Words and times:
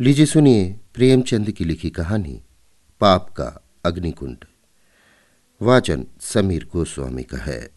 लीजिए 0.00 0.26
सुनिए 0.26 0.76
प्रेमचंद 0.94 1.50
की 1.50 1.64
लिखी 1.64 1.90
कहानी, 1.90 2.42
पाप 3.00 3.30
का 3.30 3.64
अग्निकुंड। 3.84 4.36
वाचन 5.62 6.06
समीर 6.20 6.68
गोस्वामी 6.72 7.22
का 7.22 7.38
है। 7.38 7.70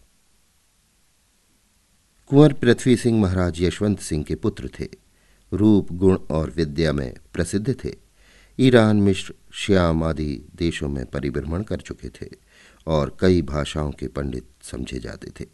कुंवर 2.26 2.52
पृथ्वी 2.52 2.96
सिंह 2.96 3.20
महाराज 3.20 3.62
यशवंत 3.62 4.00
सिंह 4.00 4.24
के 4.24 4.34
पुत्र 4.34 4.70
थे। 4.80 4.88
रूप, 5.52 5.92
गुण 5.92 6.18
और 6.30 6.52
विद्या 6.56 6.92
में 6.92 7.14
प्रसिद्ध 7.32 7.84
थे। 7.84 7.94
ईरान 8.60 8.96
मिश्र 8.96 9.34
श्याम 9.52 10.04
आदि 10.04 10.46
देशों 10.54 10.88
में 10.88 11.06
परिभ्रमण 11.06 11.62
कर 11.62 11.76
चुके 11.76 12.08
थे 12.08 12.30
और 12.86 13.16
कई 13.20 13.42
भाषाओं 13.42 13.92
के 13.92 14.08
पंडित 14.08 14.46
समझे 14.62 14.98
जाते 14.98 15.30
थे। 15.40 15.48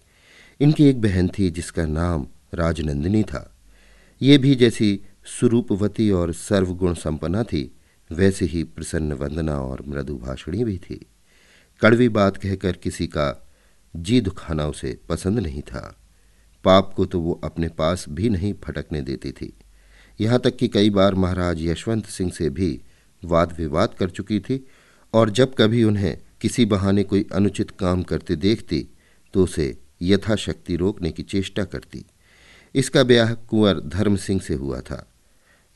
इनकी 0.61 0.85
एक 0.85 1.01
बहन 1.01 1.29
थी 1.29 1.51
जिसका 1.51 1.87
नाम 1.87 2.27
राजनंदिनी 2.55 3.23
था। 3.23 3.51
ये 4.23 4.39
भी 4.39 4.55
जैसी 4.55 5.01
सुरूपवती 5.27 6.11
और 6.11 6.33
सर्वगुण 6.33 6.95
संपन्ना 6.95 7.43
थी। 7.43 7.71
वैसे 8.11 8.45
ही 8.45 8.63
प्रसन्न 8.65 9.13
वंदना 9.13 9.59
और 9.61 9.83
मृदुभाषणी 9.89 10.65
भी 10.65 10.77
थी। 10.79 11.05
कड़वी 11.83 12.09
बात 12.09 12.37
कहकर 12.37 12.73
किसी 12.73 13.07
का 13.07 13.27
जी 13.95 14.21
दुखाना 14.21 14.67
उसे 14.67 14.99
पसंद 15.09 15.39
नहीं 15.39 15.63
था। 15.63 15.97
पाप 16.65 16.93
को 16.95 17.05
तो 17.07 17.21
वो 17.21 17.41
अपने 17.45 17.69
पास 17.69 18.05
भी 18.09 18.29
नहीं 18.29 18.53
फटकने 18.65 19.01
देती 19.03 19.33
थी। 19.33 19.53
यहाँ 20.21 20.39
तक 20.39 20.57
कि 20.57 20.69
कई 20.69 20.91
बार 20.91 21.15
महाराज 21.15 21.63
यशवंत 21.63 22.07
सिंह 22.07 22.31
से 22.31 22.49
भी 22.51 22.81
वाद 23.23 23.55
विवाद 23.59 23.95
कर 23.95 24.11
चुकी 24.11 24.41
थी 24.41 24.65
और 25.15 25.31
जब 25.31 25.55
कभी 25.55 25.83
उन्हें 25.85 26.17
किसी 26.41 26.65
बहाने 26.65 27.03
कोई 27.05 27.27
अनुचित 27.33 27.71
काम 27.71 28.03
करते 28.03 28.37
देखती 28.37 28.87
तो 29.35 29.45
उसे 29.45 29.77
यथाशक्ति 30.03 30.77
रोकने 30.77 31.11
की 31.13 31.23
चेष्टा 31.23 31.65
करती। 31.65 32.05
इसका 32.75 33.03
ब्याह 33.03 33.35
कुंवर 33.35 33.81
धर्म 33.81 34.17
सिंह 34.17 34.41
से 34.41 34.55
हुआ 34.55 34.81
था। 34.81 35.05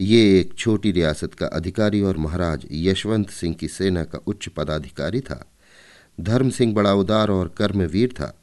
ये 0.01 0.41
एक 0.41 0.55
छोटी 0.55 0.93
रियासत 0.93 1.35
का 1.35 1.47
अधिकारी 1.47 2.01
और 2.01 2.17
महाराज 2.17 2.67
यशवंत 2.73 3.31
सिंह 3.31 3.55
की 3.55 3.69
सेना 3.69 4.05
का 4.05 4.19
उच्च 4.19 4.49
पदाधिकारी 4.49 5.21
था। 5.21 5.53
धर्म 6.21 6.51
सिंह 6.51 6.75
बड़ा 6.75 6.93
उदार 6.93 7.31
और 7.31 7.49
कर्मवीर 7.49 8.09
था। 8.09 8.41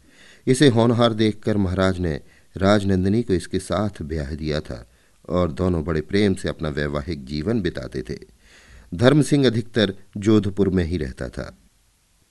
इसे 0.48 0.67
होनहार 0.67 1.14
देखकर 1.14 1.58
महाराज 1.58 2.00
ने 2.00 2.22
राजनंदिनी 2.58 3.23
को 3.23 3.33
इसके 3.33 3.59
साथ 3.59 4.02
ब्याह 4.02 4.36
दिया 4.36 4.59
था 4.59 4.89
और 5.30 5.52
दोनों 5.52 5.83
बड़े 5.83 6.02
प्रेम 6.02 6.33
से 6.33 6.50
अपना 6.50 6.70
वैवाहिक 6.70 7.26
जीवन 7.26 7.61
बिताते 7.61 8.02
थे। 8.02 8.17
धर्म 8.94 9.22
सिंह 9.22 9.48
अधिकतर 9.48 9.94
जोधपुर 10.17 10.70
में 10.70 10.83
ही 10.83 10.98
रहता 10.98 11.30
था। 11.30 11.58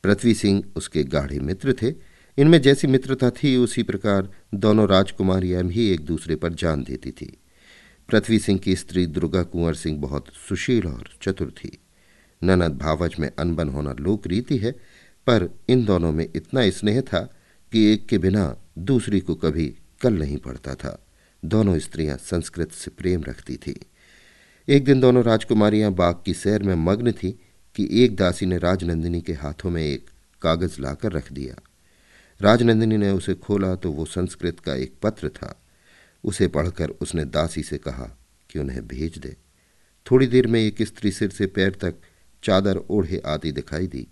पृथ्वी 0.03 0.35
सिंह 0.35 0.65
उसके 0.77 1.05
गाढ़े 1.05 1.41
मित्र 1.41 1.75
थे। 1.83 1.95
इनमें 2.39 2.63
जैसी 2.63 2.87
मित्रता 2.87 3.31
थी, 3.31 3.57
उसी 3.57 3.83
प्रकार 3.83 4.29
दोनों 4.55 4.89
राजकुमारियाँ 4.89 5.65
भी 5.65 5.89
एक 5.89 6.01
दूसरे 6.01 6.37
पर 6.37 6.53
जान 6.53 6.83
देती 6.83 7.11
थी। 7.11 7.39
पृथ्वी 8.09 8.39
सिंह 8.39 8.59
की 8.59 8.77
स्त्री 8.77 9.07
दुर्गा 9.07 9.43
कुंवर 9.43 9.75
सिंह 9.75 10.01
बहुत 10.01 10.27
सुशील 10.49 10.87
और 10.87 11.11
चतुर 11.23 11.51
थी। 11.51 11.79
ननद 12.43 12.79
भावज 12.79 13.15
में 13.21 13.31
अनबन 13.39 13.69
होना 13.69 13.95
लोक 14.01 14.27
रीति 14.27 14.59
है, 14.59 14.73
पर 15.27 15.51
इन 15.69 15.85
दोनों 15.85 16.13
में 16.13 16.29
इतना 16.37 16.71
स्नेह 16.71 17.01
था 17.01 17.21
कि 17.73 17.93
एक 17.93 18.07
के 18.07 18.19
बिना 18.19 18.57
दूसरी 18.79 19.21
को 19.21 19.35
कभी 19.35 19.75
कल 20.01 20.13
नहीं 20.15 20.37
पड़ता 20.37 20.75
था। 20.75 21.07
दोनों 21.45 21.79
स्त्रियाँ 21.79 22.17
संस्कृत 22.17 22.73
से 22.73 22.91
प्रेम 22.91 23.23
रखती 23.23 23.57
थी। 23.57 23.81
एक 24.69 24.85
दिन 24.85 25.01
दोनों 25.01 25.25
राजकुमारियाँ 25.25 25.93
बाग 25.93 26.23
की 26.27 26.35
सैर 26.35 26.63
में 26.63 26.75
मग्न 26.75 27.13
थी 27.13 27.41
कि 27.75 27.89
एक 27.93 28.17
दासी 28.17 28.47
ने 28.47 28.59
राजनंदिनी 28.59 29.21
के 29.21 29.33
हाथों 29.33 29.71
में 29.71 29.83
एक 29.83 30.11
कागज़ 30.43 30.81
लाकर 30.81 31.13
रख 31.13 31.33
दिया। 31.33 31.55
राजनंदिनी 32.41 32.97
ने 32.97 33.11
उसे 33.11 33.35
खोला 33.35 33.75
तो 33.75 33.93
वो 33.93 34.05
संस्कृत 34.05 34.61
का 34.61 34.75
एक 34.75 34.95
पत्र 35.03 35.29
था। 35.29 35.61
उसे 36.25 36.49
पढ़कर 36.49 36.91
उसने 36.91 37.25
दासी 37.25 37.63
से 37.63 37.79
कहा, 37.79 38.19
कि 38.51 38.59
उन्हें 38.59 38.87
भेज 38.87 39.19
दे। 39.19 39.37
थोड़ी 40.11 40.27
देर 40.27 40.47
में 40.47 40.61
एक 40.61 40.83
स्त्री 40.83 41.11
सिर 41.13 41.31
से 41.31 41.47
पैर 41.47 41.71
तक 41.71 41.95
चादर 42.45 42.77
ओढ़े 42.77 43.23
आती 43.27 43.53
दिखाई 43.53 43.87
दी। 43.87 44.09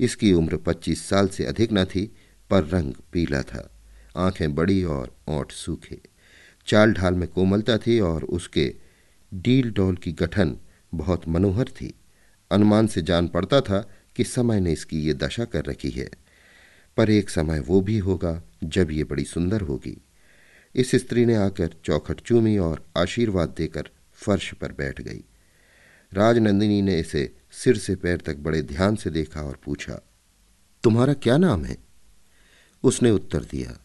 इसकी 0.00 0.32
उम्र 0.32 0.56
पच्चीस 0.56 1.08
साल 1.08 1.28
से 1.28 1.44
अधिक 1.44 1.72
न 1.72 1.84
थी, 1.84 2.16
पर 2.50 2.64
रंग 2.64 2.94
पीला 3.12 3.42
था। 3.42 3.70
आँखें 4.16 4.54
बड़ी 4.54 4.84
और 4.84 5.16
ओंठ 5.28 5.52
सूखे। 5.52 6.00
चाल 6.66 6.92
ढाल 6.92 7.14
में 7.14 7.28
कोमलता 7.28 7.78
थी 7.78 8.00
और 8.00 8.24
उसके 8.24 8.74
डील 9.34 9.70
डोल 9.70 9.96
की 9.96 10.12
गठन 10.12 10.56
बहुत 10.94 11.28
मनोहर 11.28 11.64
थी। 11.64 11.94
अनुमान 12.50 12.86
से 12.86 13.02
जान 13.02 13.28
पड़ता 13.28 13.60
था 13.60 13.90
कि 14.16 14.24
समय 14.24 14.60
ने 14.60 14.72
इसकी 14.72 15.00
ये 15.00 15.14
दशा 15.14 15.44
कर 15.44 15.64
रखी 15.64 15.90
है। 15.90 16.10
पर 16.96 17.10
एक 17.10 17.30
समय 17.30 17.60
वो 17.60 17.80
भी 17.80 17.98
होगा 17.98 18.42
जब 18.64 18.90
ये 18.90 19.04
बड़ी 19.04 19.24
सुंदर 19.24 19.60
होगी। 19.60 20.03
इस 20.74 20.90
स्त्री 20.94 21.24
ने 21.26 21.34
आकर 21.34 21.74
चौखट 21.84 22.20
चूमी 22.20 22.56
और 22.58 22.84
आशीर्वाद 22.96 23.54
देकर 23.56 23.88
फर्श 24.12 24.52
पर 24.54 24.72
बैठ 24.72 25.00
गई। 25.00 25.24
राजनंदिनी 26.12 26.80
ने 26.82 26.98
इसे 27.00 27.36
सिर 27.52 27.78
से 27.78 27.94
पैर 27.96 28.20
तक 28.20 28.36
बड़े 28.36 28.62
ध्यान 28.62 28.96
से 28.96 29.10
देखा 29.10 29.42
और 29.42 29.58
पूछा, 29.64 30.00
तुम्हारा 30.84 31.14
क्या 31.14 31.36
नाम 31.38 31.64
है? 31.64 31.76
उसने 32.84 33.10
उत्तर 33.10 33.44
दिया, 33.44 33.78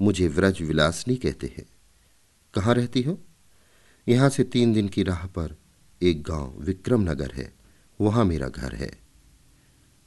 मुझे 0.00 0.28
व्रज 0.28 0.62
विलासनी 0.62 1.16
कहते 1.16 1.52
हैं। 1.58 1.66
कहाँ 2.54 2.74
रहती 2.74 3.02
हो? 3.02 3.18
यहाँ 4.08 4.28
से 4.28 4.44
तीन 4.44 4.72
दिन 4.72 4.88
की 4.88 5.02
राह 5.02 5.26
पर 5.26 5.56
एक 6.02 6.22
गाँव, 6.22 6.54
विक्रम 6.58 7.10
नगर 7.10 7.30
है। 7.34 7.52
वहाँ 8.00 8.24
मेरा 8.24 8.48
घर 8.48 8.74
है। 8.74 8.90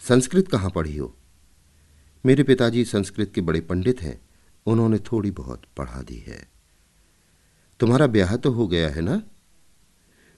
संस्कृत 0.02 0.48
कहाँ 0.48 0.70
पढ़ी 0.70 0.96
हो? 0.98 1.16
मेरे 2.26 2.44
पिताजी 2.44 2.86
संस्कृत 2.86 3.32
के 3.36 3.42
बड़े 3.42 3.62
पंडित 3.62 4.02
हैं। 4.02 4.27
उन्होंने 4.68 4.98
थोड़ी 5.02 5.32
बहुत 5.32 5.62
पढ़ा 5.78 6.02
दी 6.02 6.18
है। 6.18 6.48
तुम्हारा 7.80 8.08
ब्याह 8.08 8.36
तो 8.36 8.52
हो 8.52 8.68
गया 8.68 8.90
है 8.90 9.02
ना? 9.02 9.22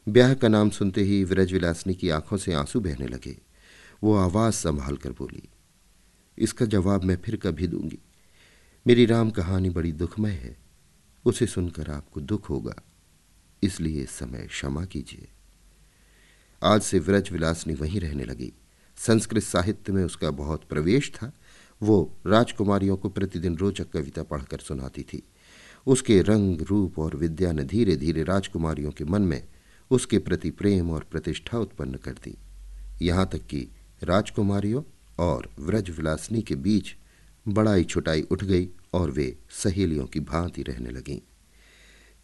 ब्याह 0.08 0.34
का 0.34 0.48
नाम 0.48 0.70
सुनते 0.70 1.02
ही 1.02 1.24
विलासनी 1.24 1.94
की 1.96 2.10
आँखों 2.10 2.38
से 2.38 2.54
आँसू 2.54 2.80
बहने 2.80 3.08
लगे। 3.08 3.38
वो 4.04 4.16
आवाज़ 4.16 4.54
संभाल 4.54 4.98
कर 4.98 5.12
बोली, 5.12 5.50
इसका 6.38 6.66
जवाब 6.66 7.04
मैं 7.04 7.18
फिर 7.18 7.36
कभी 7.36 7.68
दूँगी। 7.68 8.00
मेरी 8.86 9.06
राम 9.06 9.30
कहानी 9.30 9.70
बड़ी 9.70 9.92
दुखमय 9.92 10.32
है। 10.32 10.56
उसे 11.26 11.46
सुनकर 11.46 11.90
आपको 11.92 12.22
दुख 12.22 12.50
होगा, 12.50 12.76
इसलिए 13.64 14.04
इस 14.04 14.12
समय 14.12 14.48
क्षमा 14.48 14.86
कीजिए। 14.86 15.28
आज 16.62 16.82
से 16.82 17.00
व्रज 17.00 17.32
विलासनी 17.32 17.74
वहीं 17.74 18.00
रहने 18.00 18.24
लगी। 18.24 18.52
संस्कृत 18.98 19.44
साहित्य 19.44 19.94
में 19.94 20.04
उसका 20.04 20.32
बहुत 20.32 20.64
प्रवेश 20.64 21.12
था। 21.12 21.32
वो 21.82 22.18
राजकुमारियों 22.28 22.98
को 22.98 23.10
प्रतिदिन 23.10 23.56
रोचक 23.56 23.92
कविता 23.92 24.24
पढ़कर 24.24 24.58
सुनाती 24.58 25.04
थी। 25.04 25.24
उसके 25.88 26.22
रंग, 26.22 26.62
रूप 26.62 27.00
और 27.00 27.16
विद्या 27.16 27.52
ने 27.52 27.64
धीरे 27.64 27.96
धीरे 27.96 28.24
राजकुमारियों 28.24 28.92
के 28.92 29.04
मन 29.04 29.22
में 29.22 29.44
उसके 29.92 30.18
प्रति 30.20 30.52
प्रेम 30.52 30.92
और 30.92 31.06
प्रतिष्ठा 31.12 31.60
उत्पन्न 31.60 31.94
कर 31.94 32.12
दी। 32.12 32.38
यहाँ 33.02 33.30
तक 33.32 33.46
कि 33.46 33.68
राजकुमारियों 34.04 34.84
और 35.20 35.50
व्रज 35.60 35.90
विलासनी 35.90 36.42
के 36.42 36.56
बीच 36.56 36.96
बड़ाई 37.48 37.84
छुटाई 37.84 38.22
उठ 38.22 38.44
गई 38.44 38.70
और 38.94 39.12
वे 39.12 39.38
सहेलियों 39.50 40.06
की 40.06 40.20
भांति 40.20 40.64
रहने 40.64 40.90
लगीं। 40.90 41.20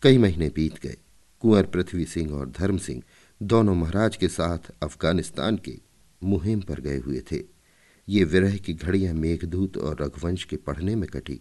कई 0.01 0.17
महीने 0.17 0.49
बीत 0.49 0.79
गए। 0.83 0.97
कुंवर 1.41 1.65
पृथ्वी 1.65 2.05
सिंह 2.05 2.33
और 2.33 2.49
धर्म 2.49 2.77
सिंह 2.77 3.03
दोनों 3.41 3.75
महाराज 3.75 4.15
के 4.15 4.27
साथ 4.27 4.71
अफ़गानिस्तान 4.83 5.57
के 5.57 5.77
मुहिम 6.23 6.61
पर 6.61 6.79
गए 6.79 6.97
हुए 6.97 7.21
थे। 7.31 7.54
ये 8.09 8.23
विरह 8.23 8.57
की 8.57 8.73
घड़ियाँ 8.73 9.13
मेघदूत 9.13 9.77
और 9.77 10.01
रघुवंश 10.01 10.43
के 10.43 10.55
पढ़ने 10.55 10.95
में 10.95 11.09
कटी। 11.09 11.39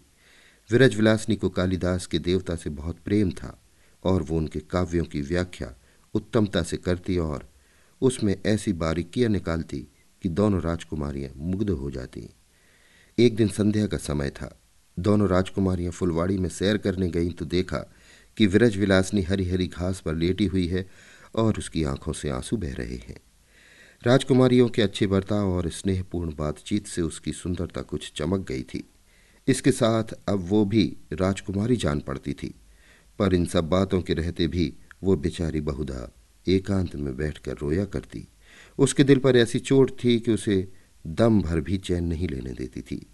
विरज 0.70 0.96
विलासनी 0.96 1.36
को 1.36 1.48
कालिदास 1.48 2.06
के 2.06 2.18
देवता 2.18 2.56
से 2.56 2.70
बहुत 2.70 2.98
प्रेम 3.04 3.30
था 3.30 3.62
और 4.04 4.22
वो 4.22 4.36
उनके 4.36 4.60
काव्यों 4.60 5.04
की 5.04 5.20
व्याख्या 5.20 5.74
उत्तमता 6.14 6.62
से 6.62 6.76
करती 6.76 7.18
और 7.18 7.48
उसमें 8.00 8.36
ऐसी 8.46 8.72
बारीकियाँ 8.72 9.30
निकालती 9.30 9.86
कि 10.22 10.28
दोनों 10.28 10.62
राजकुमारियाँ 10.62 11.30
मुग्ध 11.36 11.70
हो 11.70 11.90
जाती। 11.90 12.28
एक 13.18 13.36
दिन 13.36 13.48
संध्या 13.48 13.86
का 13.86 13.96
समय 13.96 14.30
था। 14.30 14.60
दोनों 14.98 15.28
राजकुमारियाँ 15.28 15.92
फुलवाड़ी 15.92 16.38
में 16.38 16.48
सैर 16.48 16.78
करने 16.78 17.08
गईं 17.08 17.30
तो 17.30 17.44
देखा 17.44 17.78
कि 18.36 18.46
विरज 18.46 18.76
विलासनी 18.76 19.22
हरी 19.22 19.48
हरी 19.48 19.66
घास 19.66 20.00
पर 20.00 20.14
लेटी 20.14 20.46
हुई 20.46 20.66
है 20.66 20.86
और 21.34 21.58
उसकी 21.58 21.84
आँखों 21.84 22.12
से 22.12 22.30
आँसू 22.30 22.56
बह 22.56 22.74
रहे 22.74 22.96
हैं। 22.96 23.20
राजकुमारियों 24.04 24.68
के 24.68 24.82
अच्छे 24.82 25.06
बर्ताव 25.06 25.50
और 25.50 25.68
स्नेहपूर्ण 25.70 26.32
बातचीत 26.34 26.86
से 26.86 27.02
उसकी 27.02 27.32
सुंदरता 27.32 27.82
कुछ 27.82 28.12
चमक 28.16 28.40
गई 28.48 28.62
थी। 28.62 28.82
इसके 29.48 29.72
साथ 29.72 30.04
अब 30.28 30.44
वो 30.48 30.64
भी 30.64 30.96
राजकुमारी 31.12 31.76
जान 31.76 32.00
पड़ती 32.00 32.32
थी, 32.32 32.54
पर 33.18 33.34
इन 33.34 33.46
सब 33.46 33.68
बातों 33.68 34.02
के 34.02 34.14
रहते 34.14 34.48
भी 34.48 34.72
वो 35.02 35.16
बेचारी 35.16 35.60
बहुधा 35.60 36.12
एकांत 36.48 36.96
में 36.96 37.16
बैठकर 37.16 37.56
रोया 37.56 37.84
करती। 37.84 38.28
उसके 38.78 39.04
दिल 39.04 39.18
पर 39.18 39.36
ऐसी 39.36 39.58
चोट 39.58 39.92
थी 40.04 40.18
कि 40.20 40.32
उसे 40.32 40.72
दम 41.06 41.42
भर 41.42 41.60
भी 41.60 41.78
चैन 41.78 42.04
नहीं 42.04 42.28
लेने 42.28 42.52
देती 42.52 42.80
थी। 42.80 43.06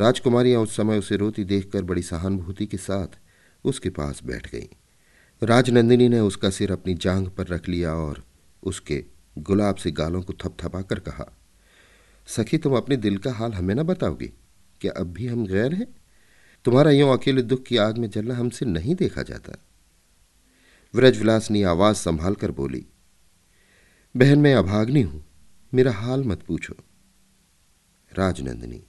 राजकुमारियाँ 0.00 0.62
उस 0.62 0.76
समय 0.76 0.98
उसे 0.98 1.16
रोती 1.16 1.44
देखकर 1.44 1.82
बड़ी 1.82 2.02
सहानुभूति 2.02 2.66
के 2.66 2.76
साथ 2.76 3.18
उसके 3.64 3.90
पास 3.90 4.24
बैठ 4.24 4.52
गईं। 4.52 5.46
राजनंदिनी 5.46 6.08
ने 6.08 6.20
उसका 6.20 6.50
सिर 6.50 6.72
अपनी 6.72 6.94
जांग 6.94 7.28
पर 7.28 7.46
रख 7.46 7.68
लिया 7.68 7.94
और 7.94 8.24
उसके 8.62 9.04
गुलाब 9.38 9.76
से 9.76 9.90
गालों 9.90 10.22
को 10.22 10.32
थपथपाकर 10.32 11.00
कहा, 11.00 11.38
सखी, 12.26 12.58
तुम 12.58 12.76
अपने 12.76 12.96
दिल 12.96 13.18
का 13.18 13.32
हाल 13.32 13.52
हमें 13.52 13.74
ना 13.74 13.82
बताओगी? 13.82 14.26
क्या 14.80 14.92
अब 14.92 15.06
भी 15.06 15.26
हम 15.26 15.46
गैर 15.46 15.74
हैं? 15.74 15.86
तुम्हारा 16.64 16.90
यूँ 16.90 17.12
अकेले 17.12 17.42
दुख 17.42 17.62
की 17.62 17.76
आग 17.76 17.98
में 17.98 18.10
जलना 18.10 18.34
हमसे 18.34 18.66
नहीं 18.66 18.94
देखा 18.94 19.22
जाता? 19.22 19.52
व्रजविलासनी 20.94 21.62
आवाज़ 21.62 21.96
संभाल 21.96 22.34
कर 22.34 22.50
बोली, 22.50 22.86
बहन, 24.16 24.38
मैं 24.38 24.54
अभाग्नि 24.54 25.02
हूँ, 25.02 25.24
मेरा 25.74 25.92
हाल 25.92 26.24
मत 26.24 26.42
पूछो। 26.42 26.74
राजनंदिनी, 28.12 28.84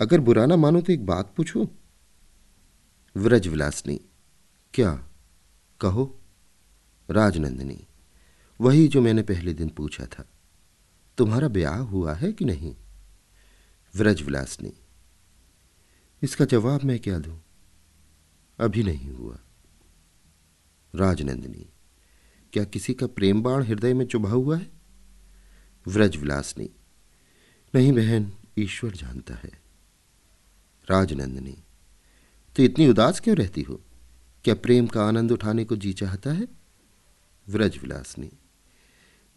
अगर 0.00 0.20
बुरा 0.20 0.46
ना 0.46 0.56
मानो 0.56 0.80
तो 0.80 0.92
एक 0.92 1.06
बात 1.06 1.34
पूछो। 1.36 1.70
व्रजविलासनी, 3.16 4.00
क्या? 4.74 5.08
कहो? 5.80 6.20
राजनंदिनी 7.10 7.86
वही 8.64 8.88
जो 8.88 9.00
मैंने 9.00 9.22
पहले 9.22 9.54
दिन 9.54 9.68
पूछा 9.68 10.06
था। 10.06 10.28
तुम्हारा 11.18 11.48
ब्याह 11.48 11.76
हुआ 11.76 12.14
है 12.14 12.32
कि 12.32 12.44
नहीं? 12.44 12.76
व्रजविलासनी। 13.96 14.72
इसका 16.22 16.44
जवाब 16.44 16.84
मैं 16.84 16.98
क्या 16.98 17.18
दूँ? 17.18 17.42
अभी 18.58 18.82
नहीं 18.82 19.10
हुआ। 19.10 19.38
राजनंदिनी, 20.94 21.66
क्या 22.52 22.64
किसी 22.64 22.94
का 22.94 23.06
प्रेम 23.06 23.42
बाण 23.42 23.62
हृदय 23.62 23.94
में 23.94 24.06
चुभा 24.06 24.30
हुआ 24.30 24.58
है? 24.58 24.70
व्रजविलासनी, 25.86 26.70
नहीं 27.74 27.92
बहन, 27.92 28.32
ईश्वर 28.58 28.90
जानता 28.90 29.34
है। 29.34 29.62
राजनंदिनी 30.90 31.64
तो 32.56 32.62
इतनी 32.62 32.88
उदास 32.88 33.20
क्यों 33.20 33.36
रहती 33.36 33.62
हो? 33.62 33.80
क्या 34.44 34.54
प्रेम 34.54 34.86
का 34.86 35.04
आनंद 35.04 35.32
उठाने 35.32 35.64
को 35.64 35.76
जी 35.76 35.92
चाहता 35.92 36.32
है? 36.32 36.48
व्रजविलासनी 37.48 38.30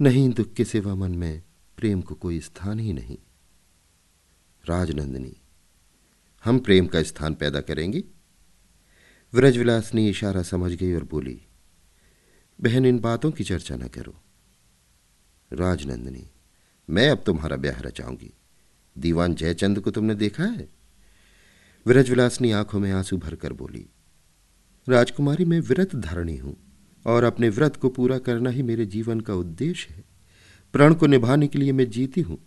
नहीं 0.02 0.30
दुख 0.30 0.54
के 0.54 0.66
सिवा 0.66 0.96
मन 0.96 1.12
में 1.12 1.44
प्रेम 1.78 2.02
को 2.02 2.16
कोई 2.16 2.40
स्थान 2.40 2.80
ही 2.80 2.94
नहीं। 2.94 3.18
राजनंदिनी, 4.66 5.38
हम 6.46 6.60
प्रेम 6.60 6.88
का 6.88 7.04
स्थान 7.04 7.34
पैदा 7.34 7.62
करेंगे। 7.62 8.04
व्रजविलासनी 9.34 10.10
इशारा 10.10 10.44
समझ 10.44 10.72
गई 10.72 10.94
और 10.94 11.04
बोली, 11.04 11.42
बहन, 12.62 12.86
इन 12.86 13.00
बातों 13.00 13.32
की 13.32 13.44
चर्चा 13.44 13.76
न 13.76 13.88
करो। 13.88 14.16
राजनंदिनी, 15.54 16.30
मैं 16.90 17.10
अब 17.10 17.24
तुम्हारा 17.26 17.58
ब्याह 17.58 17.82
रचाऊँगी। 17.82 18.34
दीवान 18.98 19.36
जयचंद 19.36 19.80
को 19.80 19.92
तुमने 19.92 20.16
देखा 20.16 20.44
है? 20.44 20.70
विरजविलासनी 21.88 22.52
आँखों 22.52 22.80
में 22.80 22.92
आँसू 22.92 23.18
भरकर 23.18 23.54
बोली, 23.54 23.90
राजकुमारी, 24.90 25.46
मैं 25.46 25.60
व्रत 25.60 25.96
धारणी 25.96 26.38
हूँ। 26.38 26.67
और 27.06 27.24
अपने 27.24 27.50
व्रत 27.50 27.76
को 27.76 27.90
पूरा 27.90 28.18
करना 28.18 28.50
ही 28.50 28.64
मेरे 28.64 28.86
जीवन 28.86 29.20
का 29.20 29.34
उद्देश्य 29.34 29.94
है। 29.94 30.04
प्रण 30.74 30.94
को 30.94 31.08
निभाने 31.08 31.48
के 31.48 31.60
लिए 31.60 31.72
मैं 31.72 31.90
जीती 31.90 32.22
हूँ। 32.22 32.38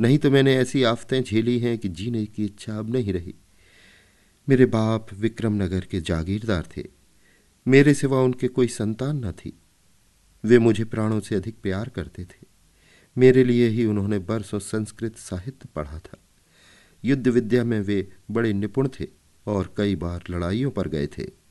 नहीं 0.00 0.18
तो 0.18 0.30
मैंने 0.30 0.56
ऐसी 0.56 0.82
आफतें 0.82 1.22
झेली 1.22 1.58
हैं 1.58 1.78
कि 1.78 1.88
जीने 1.88 2.26
की 2.26 2.44
इच्छा 2.44 2.78
अब 2.78 2.92
नहीं 2.92 3.12
रही। 3.12 3.34
मेरे 4.48 4.66
बाप 4.66 5.06
विक्रमनगर 5.12 5.80
के 5.80 6.00
जागीरदार 6.00 6.68
थे। 6.76 6.84
मेरे 7.68 7.94
सिवा 7.94 8.20
उनके 8.20 8.48
कोई 8.48 8.66
संतान 8.66 9.24
न 9.24 9.32
थी। 9.32 9.58
वे 10.44 10.58
मुझे 10.58 10.84
प्राणों 10.84 11.20
से 11.20 11.34
अधिक 11.34 11.56
प्यार 11.62 11.88
करते 11.88 12.24
थे। 12.24 12.46
मेरे 13.18 13.44
लिए 13.44 13.68
ही 13.68 13.84
उन्होंने 13.84 14.18
बरसों 14.18 14.58
संस्कृत 14.58 15.16
साहित्य 15.16 15.68
पढ़ा 15.76 15.98
था। 15.98 16.18
युद्ध 17.04 17.28
विद्या 17.28 17.64
में 17.64 17.80
वे 17.80 18.12
बड़े 18.30 18.52
निपुण 18.52 18.88
थे 19.00 19.06
और 19.46 19.74
कई 19.76 19.96
बार 19.96 20.24
लड़ाइयों 20.30 20.70
पर 20.70 20.88
गए 20.88 21.06
थे। 21.06 21.45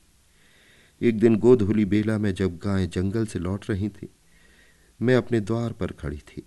एक 1.02 1.20
दिन 1.20 1.36
गोधुली 1.36 1.86
बेला 1.86 2.18
में 2.18 2.34
जब 2.34 2.58
गायें 2.58 2.90
जंगल 2.90 3.26
से 3.26 3.40
लौट 3.40 3.70
रही 3.70 3.90
थी, 3.90 4.10
मैं 5.02 5.16
अपने 5.16 5.40
द्वार 5.40 5.74
पर 5.74 5.92
खड़ी 5.92 6.18
थी। 6.18 6.44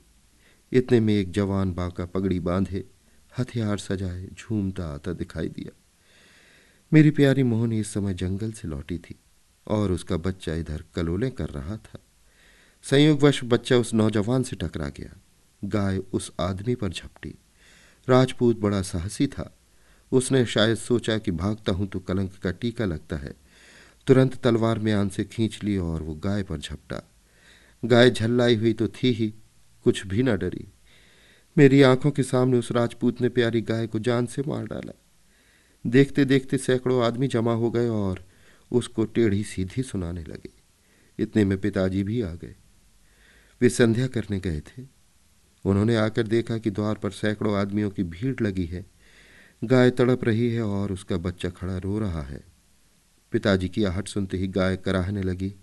इतने 0.73 1.01
में 1.01 1.15
एक 1.15 1.31
जवान 1.31 1.73
बाका 1.73 2.07
पगड़ी 2.07 2.41
बांधे, 2.41 2.85
हथियार 3.39 3.79
सजाए, 3.79 4.27
झूमता 4.27 4.87
आता 4.87 5.13
दिखाई 5.13 5.49
दिया। 5.49 5.77
मेरी 6.93 7.11
प्यारी 7.11 7.43
मोहनी 7.43 7.81
इस 7.81 7.93
समय 7.93 8.15
जंगल 8.15 8.53
से 8.53 8.69
लौटी 8.69 8.99
थी 8.99 9.15
और 9.67 9.93
उसका 9.93 10.17
बच्चा 10.17 10.55
इधर 10.55 10.85
कलोले 10.95 11.31
कर 11.31 11.49
रहा 11.49 11.77
था। 11.77 11.99
संयोगवश 12.83 13.41
बच्चा 13.45 13.77
उस 13.77 13.95
नौजवान 13.95 14.43
से 14.43 14.57
टकरा 14.57 14.89
गया। 14.89 15.17
गाय 15.65 15.99
उस 15.99 16.33
आदमी 16.41 16.75
पर 16.75 16.89
झपटी। 16.89 17.35
राजपूत 18.09 18.61
बड़ा 18.61 18.83
साहसी 18.83 19.27
था। 19.27 19.59
उसने 20.13 20.47
शायद 20.47 20.77
सोचा 20.77 21.19
कि 21.19 21.31
भागता 21.31 21.73
हूँ 21.73 21.87
तो 21.87 22.01
कलंक 22.01 22.37
का 22.43 22.51
टीका 22.51 22.85
लगता 22.85 23.17
है। 23.17 23.48
तुरंत 24.09 24.35
तलवार 24.35 24.79
में 24.79 24.93
आन 24.93 25.09
से 25.09 25.25
खींच 25.25 25.63
ली 25.63 25.77
और 25.77 26.03
वो 26.03 26.15
गाय 26.15 26.43
पर 26.43 26.59
झपटा। 26.59 27.11
गाय 27.85 28.11
झल्लाई 28.11 28.57
हुई 28.57 28.73
तो 28.73 28.89
थी 28.89 29.11
ही, 29.13 29.35
कुछ 29.85 30.07
भी 30.07 30.23
न 30.23 30.37
डरी। 30.37 30.69
मेरी 31.59 31.83
आँखों 31.83 32.11
के 32.11 32.23
सामने 32.23 32.59
उस 32.59 32.73
राजपूत 32.73 33.21
ने 33.21 33.29
प्यारी 33.29 33.61
गाय 33.61 33.87
को 33.87 33.99
जान 33.99 34.27
से 34.27 34.43
मार 34.47 34.65
डाला। 34.65 34.95
देखते 35.87 36.25
देखते 36.25 36.59
सैकड़ों 36.59 37.05
आदमी 37.05 37.29
जमा 37.29 37.53
हो 37.53 37.71
गए 37.71 37.89
और 37.89 38.25
उसको 38.73 39.05
टेढ़ी 39.05 39.45
सीधी 39.45 39.83
सुनाने 39.83 40.25
लगे। 40.25 40.51
इतने 41.19 41.45
में 41.45 41.59
पिताजी 41.59 42.03
भी 42.03 42.23
आ 42.23 42.35
गए। 42.35 42.55
वे 43.61 43.69
संध्या 43.69 44.07
करने 44.07 44.41
गए 44.41 44.61
थे। 44.61 44.83
उन्होंने 45.65 45.97
आकर 45.97 46.23
देखा 46.23 46.59
कि 46.59 46.71
द्वार 46.71 46.95
पर 46.95 47.11
सैकड़ों 47.11 47.57
आदमियों 47.57 47.91
की 47.91 48.03
भीड़ 48.03 48.43
लगी 48.43 48.65
है। 48.65 48.87
गाय 49.65 49.91
तड़प 49.91 50.25
रही 50.25 50.55
है 50.55 50.63
और 50.63 50.93
उसका 50.93 51.17
बच्चा 51.17 51.51
खड़ा 51.51 51.79
रो 51.79 51.99
रहा 51.99 52.23
है। 52.23 52.48
पिताजी 53.33 53.69
की 53.69 53.85
आहट 53.85 54.09
सुनते 54.09 54.37
ही 54.37 54.49
गाय 54.49 54.77
कराहने 54.77 55.23
लगी, 55.23 55.55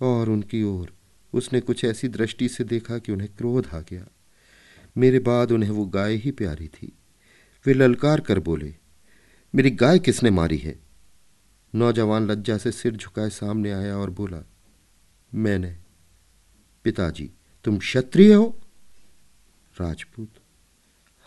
और 0.00 0.28
उनकी 0.28 0.62
ओर 0.62 0.92
उसने 1.32 1.60
कुछ 1.60 1.84
ऐसी 1.84 2.08
दृष्टि 2.08 2.48
से 2.48 2.64
देखा 2.64 2.98
कि 2.98 3.12
उन्हें 3.12 3.28
क्रोध 3.38 3.66
आ 3.66 3.80
गया। 3.80 4.06
मेरे 4.96 5.18
बाद 5.18 5.52
उन्हें 5.52 5.70
वो 5.70 5.86
गाय 5.86 6.14
ही 6.14 6.30
प्यारी 6.30 6.68
थी। 6.68 6.92
वे 7.66 7.74
ललकार 7.74 8.20
कर 8.20 8.38
बोले, 8.38 8.74
मेरी 9.54 9.70
गाय 9.70 9.98
किसने 9.98 10.30
मारी 10.30 10.56
है? 10.56 10.78
नौजवान 11.74 12.30
लज्जा 12.30 12.58
से 12.58 12.72
सिर 12.72 12.96
झुकाए 12.96 13.30
सामने 13.30 13.72
आया 13.72 13.96
और 13.96 14.10
बोला, 14.10 14.44
मैंने। 15.34 15.76
पिताजी, 16.84 17.30
तुम 17.64 17.78
क्षत्रिय 17.78 18.32
हो? 18.34 18.60
राजपूत। 19.80 20.28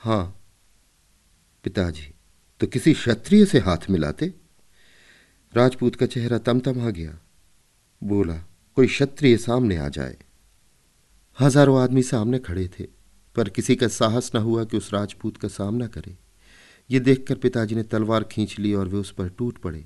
हाँ। 0.01 0.41
पिताजी 1.63 2.13
तो 2.59 2.67
किसी 2.67 2.93
क्षत्रिय 2.93 3.45
से 3.45 3.59
हाथ 3.59 3.89
मिलाते? 3.89 4.33
राजपूत 5.55 5.95
का 5.95 6.05
चेहरा 6.05 6.37
तमतम 6.37 6.89
गया। 6.91 7.19
बोला, 8.03 8.33
कोई 8.75 8.87
क्षत्रिय 8.87 9.37
सामने 9.37 9.77
आ 9.77 9.89
जाए। 9.89 10.17
हज़ारों 11.39 11.81
आदमी 11.81 12.03
सामने 12.03 12.39
खड़े 12.39 12.67
थे, 12.67 12.83
पर 13.35 13.49
किसी 13.49 13.75
का 13.75 13.87
साहस 13.87 14.31
न 14.35 14.37
हुआ 14.37 14.63
कि 14.63 14.77
उस 14.77 14.93
राजपूत 14.93 15.37
का 15.37 15.47
सामना 15.47 15.87
करे। 15.87 16.17
ये 16.91 16.99
देखकर 16.99 17.35
पिताजी 17.35 17.75
ने 17.75 17.83
तलवार 17.83 18.23
खींच 18.23 18.59
ली 18.59 18.73
और 18.73 18.87
वे 18.87 18.97
उस 18.97 19.11
पर 19.11 19.29
टूट 19.29 19.57
पड़े। 19.57 19.85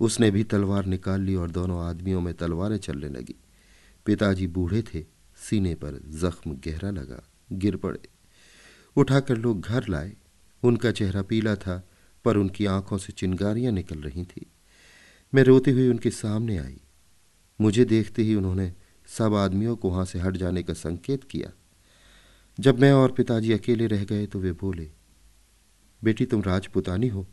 उसने 0.00 0.30
भी 0.30 0.44
तलवार 0.44 0.86
निकाल 0.86 1.20
ली 1.20 1.34
और 1.34 1.50
दोनों 1.50 1.84
आदमियों 1.84 2.20
में 2.20 2.34
तलवारें 2.34 2.76
चलने 2.76 3.08
लगी। 3.08 3.34
पिताजी 4.06 4.46
बूढ़े 4.46 4.82
थे, 4.82 5.04
सीने 5.36 5.74
पर 5.74 6.00
जख्म 6.06 6.50
गहरा 6.50 6.90
लगा, 6.90 7.22
गिर 7.52 7.76
पड़े। 7.76 8.00
उठाकर 8.96 9.36
लोग 9.36 9.60
घर 9.60 9.88
लाए। 9.88 10.16
उनका 10.62 10.90
चेहरा 10.90 11.22
पीला 11.22 11.56
था, 11.56 11.88
पर 12.24 12.36
उनकी 12.36 12.66
आँखों 12.66 12.98
से 12.98 13.12
चिंगारियाँ 13.12 13.72
निकल 13.72 13.98
रही 13.98 14.24
थी। 14.24 14.51
मैं 15.32 15.42
रोती 15.42 15.70
हुई 15.70 15.88
उनके 15.88 16.10
सामने 16.10 16.56
आई। 16.58 16.80
मुझे 17.60 17.84
देखते 17.84 18.22
ही 18.22 18.34
उन्होंने 18.34 18.72
सब 19.08 19.34
आदमियों 19.34 19.76
को 19.76 19.90
वहाँ 19.90 20.04
से 20.04 20.18
हट 20.18 20.36
जाने 20.36 20.62
का 20.62 20.74
संकेत 20.74 21.24
किया। 21.24 21.50
जब 22.58 22.78
मैं 22.78 22.92
और 22.92 23.12
पिताजी 23.12 23.52
अकेले 23.52 23.86
रह 23.86 24.04
गए 24.04 24.26
तो 24.26 24.38
वे 24.38 24.52
बोले, 24.52 24.90
बेटी, 26.02 26.26
तुम 26.26 26.42
राजपुतानी 26.42 27.08
हो? 27.08 27.26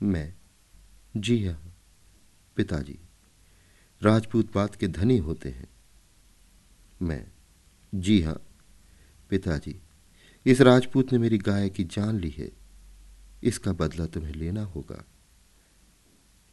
मैं, 0.00 0.34
जी 1.16 1.44
हाँ 1.46 1.74
पिताजी, 2.56 2.98
राजपूत 4.02 4.52
बात 4.54 4.74
के 4.74 4.88
धनी 4.88 5.18
होते 5.18 5.48
हैं। 5.48 5.68
मैं, 7.02 7.26
जी 7.92 8.20
हाँ 8.22 8.40
पिताजी, 9.30 9.80
इस 10.46 10.60
राजपूत 10.60 11.12
ने 11.12 11.18
मेरी 11.18 11.38
गाय 11.38 11.68
की 11.70 11.84
जान 11.84 12.18
ली 12.18 12.30
है, 12.30 12.50
इसका 13.42 13.72
बदला 13.72 14.06
तुम्हें 14.06 14.34
लेना 14.34 14.62
होगा। 14.64 15.04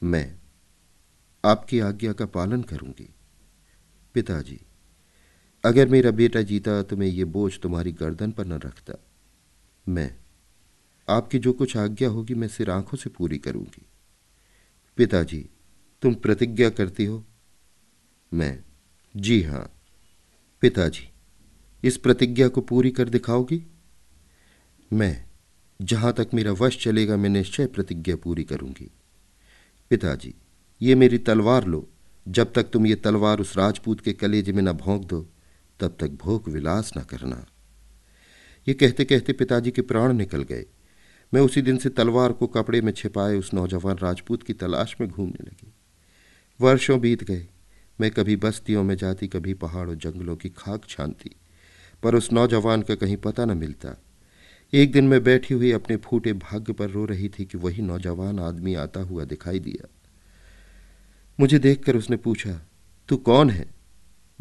मैं 0.03 0.39
आपकी 1.45 1.79
आज्ञा 1.79 2.13
का 2.13 2.25
पालन 2.25 2.61
करूँगी। 2.61 3.09
पिताजी, 4.13 4.59
अगर 5.63 5.87
मेरा 5.87 6.11
बेटा 6.11 6.41
जीता 6.41 6.83
तो 6.83 6.97
मैं 6.97 7.07
ये 7.07 7.25
बोझ 7.25 7.59
तुम्हारी 7.59 7.91
गर्दन 7.91 8.31
पर 8.31 8.45
न 8.45 8.53
रखता। 8.53 8.93
मैं 9.87 10.17
आपकी 11.09 11.39
जो 11.39 11.53
कुछ 11.53 11.77
आज्ञा 11.77 12.09
होगी 12.09 12.33
मैं 12.33 12.47
सिर 12.47 12.71
आँखों 12.71 12.97
से 12.97 13.09
पूरी 13.09 13.37
करूँगी। 13.37 13.85
पिताजी, 14.97 15.49
तुम 16.01 16.15
प्रतिज्ञा 16.15 16.69
करती 16.69 17.05
हो? 17.05 17.25
मैं, 18.33 18.63
जी 19.17 19.43
हाँ। 19.43 19.81
पिताजी, 20.61 21.09
इस 21.83 21.97
प्रतिज्ञा 21.97 22.47
को 22.47 22.61
पूरी 22.61 22.91
कर 22.91 23.09
दिखाओगी? 23.09 23.63
मैं, 24.93 25.25
जहाँ 25.81 26.13
तक 26.13 26.29
मेरा 26.33 26.51
वश 26.51 26.83
चलेगा 26.83 27.17
मैं 27.17 27.29
निश्चय 27.29 27.65
प्रतिज्ञा 27.65 28.15
पूरी 28.15 28.43
करूँगी। 28.43 28.91
पिताजी, 29.89 30.34
ये 30.81 30.96
मेरी 30.96 31.17
तलवार 31.17 31.65
लो। 31.65 31.89
जब 32.27 32.53
तक 32.53 32.63
तुम 32.63 32.88
ये 32.88 32.96
तलवार 32.96 33.39
उस 33.39 33.58
राजपूत 33.58 34.01
के 34.01 34.13
कलेजे 34.13 34.51
में 34.51 34.63
न 34.63 34.72
भोंक 34.72 35.05
दो, 35.05 35.29
तब 35.79 35.98
तक 36.00 36.08
भोग 36.08 36.50
विलास 36.50 36.93
न 36.98 37.01
करना। 37.01 37.46
ये 38.67 38.74
कहते 38.74 39.05
कहते 39.05 39.34
पिताजी 39.34 39.72
के 39.72 39.81
प्राण 39.81 40.13
निकल 40.13 40.43
गए। 40.43 40.65
मैं 41.34 41.41
उसी 41.41 41.62
दिन 41.62 41.77
से 41.77 41.89
तलवार 41.89 42.31
को 42.31 42.48
कपड़े 42.48 42.81
में 42.81 42.91
छिपाए 42.91 43.36
उस 43.36 43.53
नौजवान 43.53 43.98
राजपूत 43.98 44.43
की 44.43 44.53
तलाश 44.53 44.96
में 45.01 45.10
घूमने 45.10 45.43
लगी। 45.43 45.74
वर्षों 46.62 47.00
बीत 47.00 47.24
गए। 47.24 47.48
मैं 48.01 48.12
कभी 48.12 48.36
बस्तियों 48.36 48.84
में 48.84 48.96
जाती, 48.96 49.27
कभी 49.27 49.53
पहाड़ों 49.53 49.96
जंगलों 49.96 50.36
की 50.36 50.50
खाक 50.50 50.86
छानती, 50.89 51.36
पर 52.03 52.15
उस 52.15 52.31
नौजवान 52.34 52.81
का 52.81 52.96
कहीं 52.96 53.17
पता 53.17 53.46
न 53.46 53.58
मिलता। 53.58 54.01
एक 54.73 54.91
दिन 54.91 55.07
मैं 55.07 55.23
बैठी 55.23 55.53
हुई 55.53 55.71
अपने 55.71 55.95
फूटे 55.95 56.33
भाग्य 56.33 56.73
पर 56.73 56.89
रो 56.89 57.05
रही 57.05 57.29
थी 57.29 57.45
कि 57.45 57.57
वही 57.57 57.81
नौजवान 57.81 58.39
आदमी 58.39 58.75
आता 58.75 58.99
हुआ 58.99 59.23
दिखाई 59.23 59.59
दिया। 59.59 59.88
मुझे 61.39 61.59
देखकर 61.59 61.95
उसने 61.95 62.17
पूछा, 62.17 62.61
तू 63.07 63.17
कौन 63.17 63.49
है? 63.49 63.69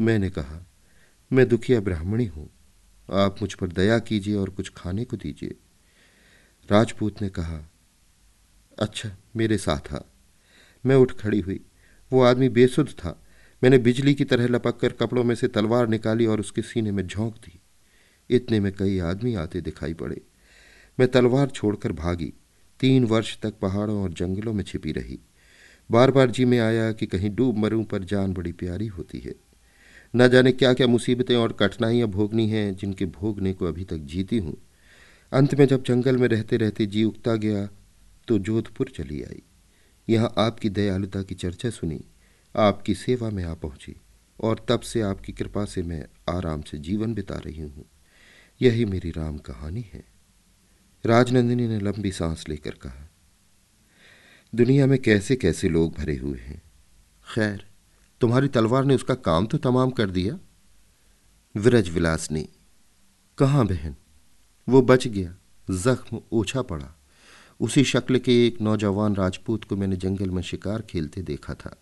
मैंने 0.00 0.30
कहा, 0.30 0.66
मैं 1.32 1.48
दुखिया 1.48 1.80
ब्राह्मणी 1.80 2.26
हूँ। 2.26 2.50
आप 3.12 3.36
मुझ 3.42 3.54
पर 3.54 3.68
दया 3.68 3.98
कीजिए 3.98 4.34
और 4.34 4.50
कुछ 4.50 4.72
खाने 4.76 5.04
को 5.04 5.16
दीजिए। 5.16 5.54
राजपूत 6.70 7.22
ने 7.22 7.28
कहा 7.28 7.70
अच्छा 8.78 9.16
मेरे 9.36 9.58
साथ 9.58 9.92
आ। 9.92 9.98
मैं 10.86 10.96
उठ 10.96 11.12
खड़ी 11.12 11.40
हुई। 11.40 11.60
वो 12.12 12.22
आदमी 12.22 12.48
बेसुध 12.48 12.90
था। 12.90 13.22
मैंने 13.62 13.78
बिजली 13.78 14.14
की 14.14 14.24
तरह 14.24 14.46
लपक 14.46 14.80
कर 14.80 14.92
कपड़ों 14.92 15.24
में 15.24 15.34
से 15.34 15.48
तलवार 15.48 15.88
निकाली 15.88 16.26
और 16.26 16.40
उसके 16.40 16.62
सीने 16.62 16.92
में 16.92 17.06
झोंक 17.06 17.34
दी। 17.34 17.60
इतने 18.30 18.60
में 18.60 18.72
कई 18.72 18.98
आदमी 18.98 19.34
आते 19.34 19.60
दिखाई 19.60 19.94
पड़े। 19.94 20.20
मैं 20.98 21.08
तलवार 21.08 21.48
छोड़कर 21.48 21.92
भागी। 21.92 22.32
तीन 22.80 23.04
वर्ष 23.04 23.38
तक 23.40 23.54
पहाड़ों 23.62 24.02
और 24.02 24.12
जंगलों 24.12 24.52
में 24.52 24.64
छिपी 24.64 24.92
रही। 24.92 25.18
बार 25.90 26.10
बार 26.10 26.30
जी 26.30 26.44
में 26.44 26.58
आया 26.58 26.90
कि 26.92 27.06
कहीं 27.06 27.30
डूब 27.30 27.58
मरूं 27.58 27.84
पर 27.84 28.04
जान 28.04 28.32
बड़ी 28.32 28.52
प्यारी 28.52 28.86
होती 28.86 29.18
है। 29.18 29.34
न 30.14 30.28
जाने 30.28 30.52
क्या 30.52 30.72
क्या 30.74 30.86
मुसीबतें 30.86 31.36
और 31.36 31.52
कठिनाइयाँ 31.52 32.08
भोगनी 32.08 32.48
हैं 32.48 32.74
जिनके 32.76 33.06
भोगने 33.06 33.52
को 33.52 33.66
अभी 33.66 33.84
तक 33.84 33.96
जीती 33.96 34.38
हूँ। 34.38 34.56
अंत 35.32 35.54
में 35.54 35.66
जब 35.66 35.82
जंगल 35.82 36.16
में 36.16 36.28
रहते 36.28 36.56
रहते 36.56 36.86
जी 36.86 37.04
उगता 37.04 37.34
गया 37.36 37.68
तो 38.28 38.38
जोधपुर 38.38 38.88
चली 38.88 39.22
आई। 39.22 39.42
यहाँ 40.08 40.32
आपकी 40.38 40.68
दयालुता 40.68 41.22
की 41.22 41.34
चर्चा 41.34 41.70
सुनी। 41.70 42.00
आपकी 42.54 42.94
सेवा 42.94 43.30
में 43.30 43.44
आ 43.44 43.54
पहुँची 43.54 43.94
और 44.38 44.64
तब 44.68 44.80
से 44.80 45.00
आपकी 45.00 45.32
कृपा 45.32 45.64
से 45.64 45.82
मैं 45.82 46.04
आराम 46.28 46.62
से 46.62 46.78
जीवन 46.78 47.14
बिता 47.14 47.38
रही 47.38 47.62
हूँ। 47.62 47.84
यही 48.60 48.84
मेरी 48.84 49.10
राम 49.10 49.38
कहानी 49.38 49.84
है। 49.92 50.04
राजनंदिनी 51.04 51.68
ने 51.68 51.78
लंबी 51.78 52.12
सांस 52.12 52.44
लेकर 52.48 52.70
कहा, 52.70 53.08
दुनिया 54.54 54.86
में 54.86 54.98
कैसे 54.98 55.36
कैसे 55.36 55.68
लोग 55.68 55.94
भरे 55.94 56.16
हुए 56.16 56.38
हैं? 56.38 56.62
खैर, 57.34 57.66
तुम्हारी 58.20 58.48
तलवार 58.48 58.84
ने 58.84 58.94
उसका 58.94 59.14
काम 59.14 59.46
तो 59.46 59.58
तमाम 59.58 59.90
कर 59.90 60.10
दिया। 60.10 60.38
विरज 61.54 61.88
विलास 61.88 62.30
ने 62.30 62.48
कहाँ 63.38 63.66
बहन? 63.66 63.96
वो 64.68 64.82
बच 64.82 65.06
गया, 65.08 65.36
जख्म 65.70 66.20
ओछा 66.32 66.62
पड़ा। 66.62 66.94
उसी 67.60 67.84
शक्ल 67.84 68.18
के 68.18 68.46
एक 68.46 68.60
नौजवान 68.60 69.16
राजपूत 69.16 69.64
को 69.64 69.76
मैंने 69.76 69.96
जंगल 69.96 70.30
में 70.30 70.42
शिकार 70.42 70.82
खेलते 70.82 71.22
देखा 71.22 71.54
था। 71.54 71.76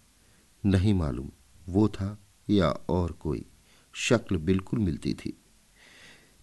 नहीं 0.66 0.94
मालूम 0.94 1.30
वो 1.68 1.88
था 1.88 2.18
या 2.50 2.68
और 2.68 3.12
कोई, 3.12 3.46
शक्ल 3.94 4.36
बिल्कुल 4.36 4.78
मिलती 4.78 5.14
थी। 5.14 5.36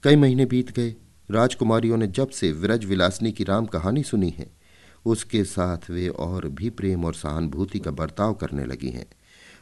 कई 0.03 0.15
महीने 0.15 0.45
बीत 0.45 0.71
गए। 0.71 0.95
राजकुमारियों 1.29 1.97
ने 1.97 2.07
जब 2.07 2.29
से 2.29 2.51
विरज 2.51 2.85
विलासनी 2.85 3.31
की 3.31 3.43
राम 3.43 3.65
कहानी 3.65 4.03
सुनी 4.03 4.29
है, 4.29 4.49
उसके 5.05 5.43
साथ 5.43 5.89
वे 5.89 6.07
और 6.07 6.47
भी 6.47 6.69
प्रेम 6.69 7.05
और 7.05 7.13
सहानुभूति 7.13 7.79
का 7.79 7.91
बर्ताव 7.91 8.33
करने 8.33 8.65
लगी 8.65 8.89
हैं। 8.89 9.05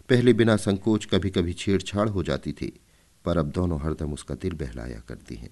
पहले 0.09 0.33
बिना 0.33 0.55
संकोच 0.55 1.05
कभी 1.05 1.29
कभी 1.29 1.53
छेड़छाड़ 1.53 2.07
हो 2.09 2.23
जाती 2.23 2.51
थी, 2.51 2.71
पर 3.25 3.37
अब 3.37 3.51
दोनों 3.51 3.79
हरदम 3.81 4.13
उसका 4.13 4.35
दिल 4.35 4.53
बहलाया 4.53 4.99
करती 4.99 5.35
हैं। 5.35 5.51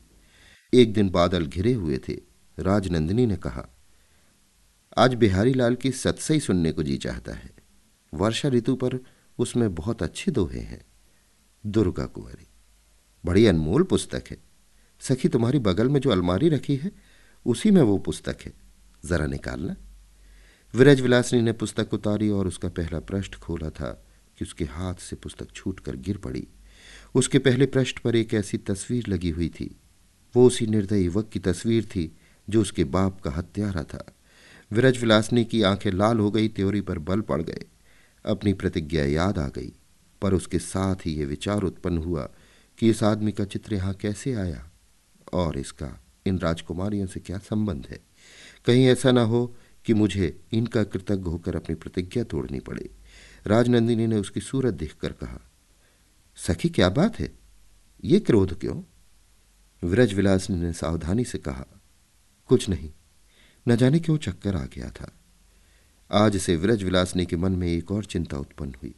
एक 0.74 0.94
दिन 0.94 1.10
बादल 1.10 1.46
घिरे 1.46 1.74
हुए 1.74 1.98
थे। 2.10 2.18
राजनंदिनी 2.58 3.26
ने 3.26 3.36
कहा, 3.36 3.68
आज 4.98 5.14
बिहारी 5.14 5.54
लाल 5.54 5.76
की 5.76 5.92
सत्सई 5.92 6.40
सुनने 6.40 6.72
को 6.72 6.84
जी 6.84 6.98
चाहता 6.98 7.34
है। 7.34 7.52
वर्षा 8.14 8.50
ऋतु 8.50 8.76
पर 8.76 9.00
उसमें 9.40 9.74
बहुत 9.76 10.04
अच्छे 10.04 10.32
दोहे 10.32 10.60
हैं। 10.60 10.86
दुर्गा 11.64 12.06
कुंवरी, 12.06 12.48
बड़ी 13.24 13.46
अनमोल 13.46 13.84
पुस्तक 13.84 14.24
है। 14.32 14.49
सखी, 15.00 15.28
तुम्हारी 15.28 15.60
बगल 15.60 15.90
में 15.90 16.00
जो 16.00 16.10
अलमारी 16.10 16.50
रखी 16.50 16.76
है, 16.76 16.92
उसी 17.46 17.72
में 17.72 17.82
वो 17.82 17.98
पुस्तक 17.98 18.38
है। 18.46 18.54
जरा 19.06 19.26
निकालना। 19.26 19.76
विरज 20.76 21.02
विलासनी 21.02 21.42
ने 21.42 21.52
पुस्तक 21.52 21.94
उतारी 21.94 22.30
और 22.30 22.48
उसका 22.48 22.70
पहला 22.70 23.00
पृष्ठ 23.00 23.36
खोला 23.36 23.70
था 23.70 24.06
कि 24.38 24.46
उसके 24.46 24.66
हाथ 24.66 24.96
से 24.96 25.16
पुस्तक 25.16 25.52
छूट 25.52 25.80
कर 25.80 25.96
गिर 25.96 26.18
पड़ी। 26.18 26.48
उसके 27.16 27.40
पहले 27.40 27.66
पृष्ठ 27.66 28.00
पर 28.00 28.16
एक 28.16 28.34
ऐसी 28.34 28.58
तस्वीर 28.58 29.08
लगी 29.08 29.30
हुई 29.30 29.50
थी। 29.50 29.76
वो 30.36 30.48
उसी 30.48 30.66
निर्दयी 30.66 31.06
युवक 31.06 31.30
की 31.30 31.40
तस्वीर 31.40 31.86
थी 31.86 32.18
जो 32.50 32.62
उसके 32.62 32.84
बाप 32.84 33.22
का 33.22 33.32
हत्यारा 33.32 33.84
था। 33.84 34.16
विरज 34.72 34.98
विलासनी 34.98 35.46
की 35.46 35.62
आँखें 35.62 35.92
लाल 35.92 36.20
हो 36.20 36.32
गई, 36.32 36.48
त्योरी 36.48 36.82
पर 36.82 37.00
बल 37.00 37.22
पड़ 37.22 37.42
गए। 37.42 37.64
अपनी 38.26 38.54
प्रतिज्ञा 38.54 39.06
याद 39.06 39.40
आ 39.40 39.48
गई, 39.48 39.74
पर 40.22 40.34
उसके 40.34 40.60
साथ 40.60 40.96
ही 40.96 41.12
ये 41.12 41.26
विचार 41.26 41.62
उत्पन्न 41.62 41.98
हुआ 41.98 42.30
कि 42.78 42.90
इस 42.90 43.04
आदमी 43.04 43.32
का 43.32 43.46
चित्र 43.46 43.76
यहाँ 43.76 43.94
कैसे 43.94 44.34
आया। 44.34 44.69
और 45.34 45.58
इसका 45.58 46.04
इन 46.26 46.40
राजकुमारियों 46.40 47.08
से 47.08 47.20
क्या 47.20 47.38
संबंध 47.38 47.88
है? 47.90 48.00
कहीं 48.66 48.86
ऐसा 48.86 49.12
ना 49.12 49.22
हो 49.22 49.56
कि 49.86 49.94
मुझे 49.94 50.42
इनका 50.52 50.84
कृतज्ञ 50.84 51.30
होकर 51.30 51.56
अपनी 51.56 51.76
प्रतिज्ञा 51.76 52.24
तोड़नी 52.24 52.60
पड़े। 52.60 52.90
राजनंदिनी 53.48 54.08
ने 54.08 54.16
उसकी 54.16 54.40
सूरत 54.40 54.74
देखकर 54.74 55.12
कहा, 55.12 55.52
सखी, 56.36 56.70
क्या 56.70 56.90
बात 56.90 57.20
है? 57.20 57.34
ये 58.04 58.20
क्रोध 58.20 58.60
क्यों? 58.60 58.84
विरज 59.88 60.14
विलास 60.14 60.50
ने 60.50 60.74
सावधानी 60.74 61.24
से 61.24 61.38
कहा, 61.38 61.66
कुछ 62.48 62.70
नहीं, 62.70 62.92
न 63.68 63.76
जाने 63.76 64.00
क्यों 64.00 64.18
चक्कर 64.18 64.56
आ 64.56 64.66
गया 64.66 64.90
था। 64.90 65.12
आज 66.12 66.38
से 66.38 66.56
विरज 66.56 66.84
विलासनी 66.84 67.26
के 67.26 67.36
मन 67.36 67.52
में 67.52 67.68
एक 67.68 67.92
और 67.92 68.06
चिंता 68.06 68.38
उत्पन्न 68.38 68.74
हुई। 68.84 68.96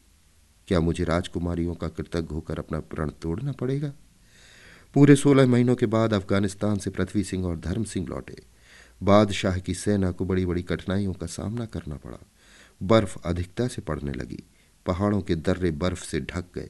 क्या 0.67 0.79
मुझे 0.79 1.03
राजकुमारियों 1.03 1.75
का 1.75 1.87
कृतज्ञ 1.87 2.27
होकर 2.31 2.59
अपना 2.59 2.79
प्रण 2.79 3.09
तोड़ना 3.09 3.51
पड़ेगा? 3.51 3.93
पूरे 4.93 5.15
सोलह 5.15 5.47
महीनों 5.47 5.75
के 5.75 5.85
बाद 5.85 6.13
अफ़गानिस्तान 6.13 6.77
से 6.77 6.89
पृथ्वी 6.89 7.23
सिंह 7.23 7.45
और 7.45 7.59
धर्म 7.59 7.83
सिंह 7.83 8.07
लौटे। 8.07 8.35
बादशाह 9.03 9.57
की 9.57 9.73
सेना 9.73 10.11
को 10.11 10.25
बड़ी 10.25 10.45
बड़ी 10.45 10.63
कठिनाइयों 10.63 11.13
का 11.13 11.25
सामना 11.25 11.65
करना 11.65 11.95
पड़ा। 11.95 12.17
बर्फ़ 12.83 13.17
अधिकता 13.25 13.67
से 13.67 13.81
पड़ने 13.81 14.11
लगी। 14.11 14.43
पहाड़ों 14.85 15.21
के 15.21 15.35
दर्रे 15.35 15.71
बर्फ़ 15.71 16.03
से 16.05 16.19
ढक 16.19 16.45
गए। 16.55 16.69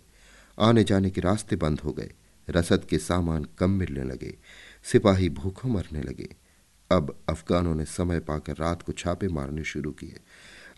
आने 0.60 0.84
जाने 0.84 1.10
के 1.10 1.22
रास्ते 1.22 1.56
बंद 1.56 1.80
हो 1.80 1.92
गए। 1.92 2.12
रसद 2.50 2.86
के 2.86 2.98
सामान 2.98 3.46
कम 3.58 3.72
मिलने 3.72 4.04
लगे। 4.04 4.38
सिपाही 4.84 5.30
भूखों 5.30 5.70
मरने 5.70 6.02
लगे। 6.02 6.36
अब 6.92 7.20
अफगानों 7.30 7.76
ने 7.76 7.86
समय 7.86 8.20
पाकर 8.20 8.54
रात 8.54 8.82
को 8.82 8.92
छापे 8.92 9.28
मारने 9.28 9.64
शुरू 9.64 9.92
किए। 9.92 10.20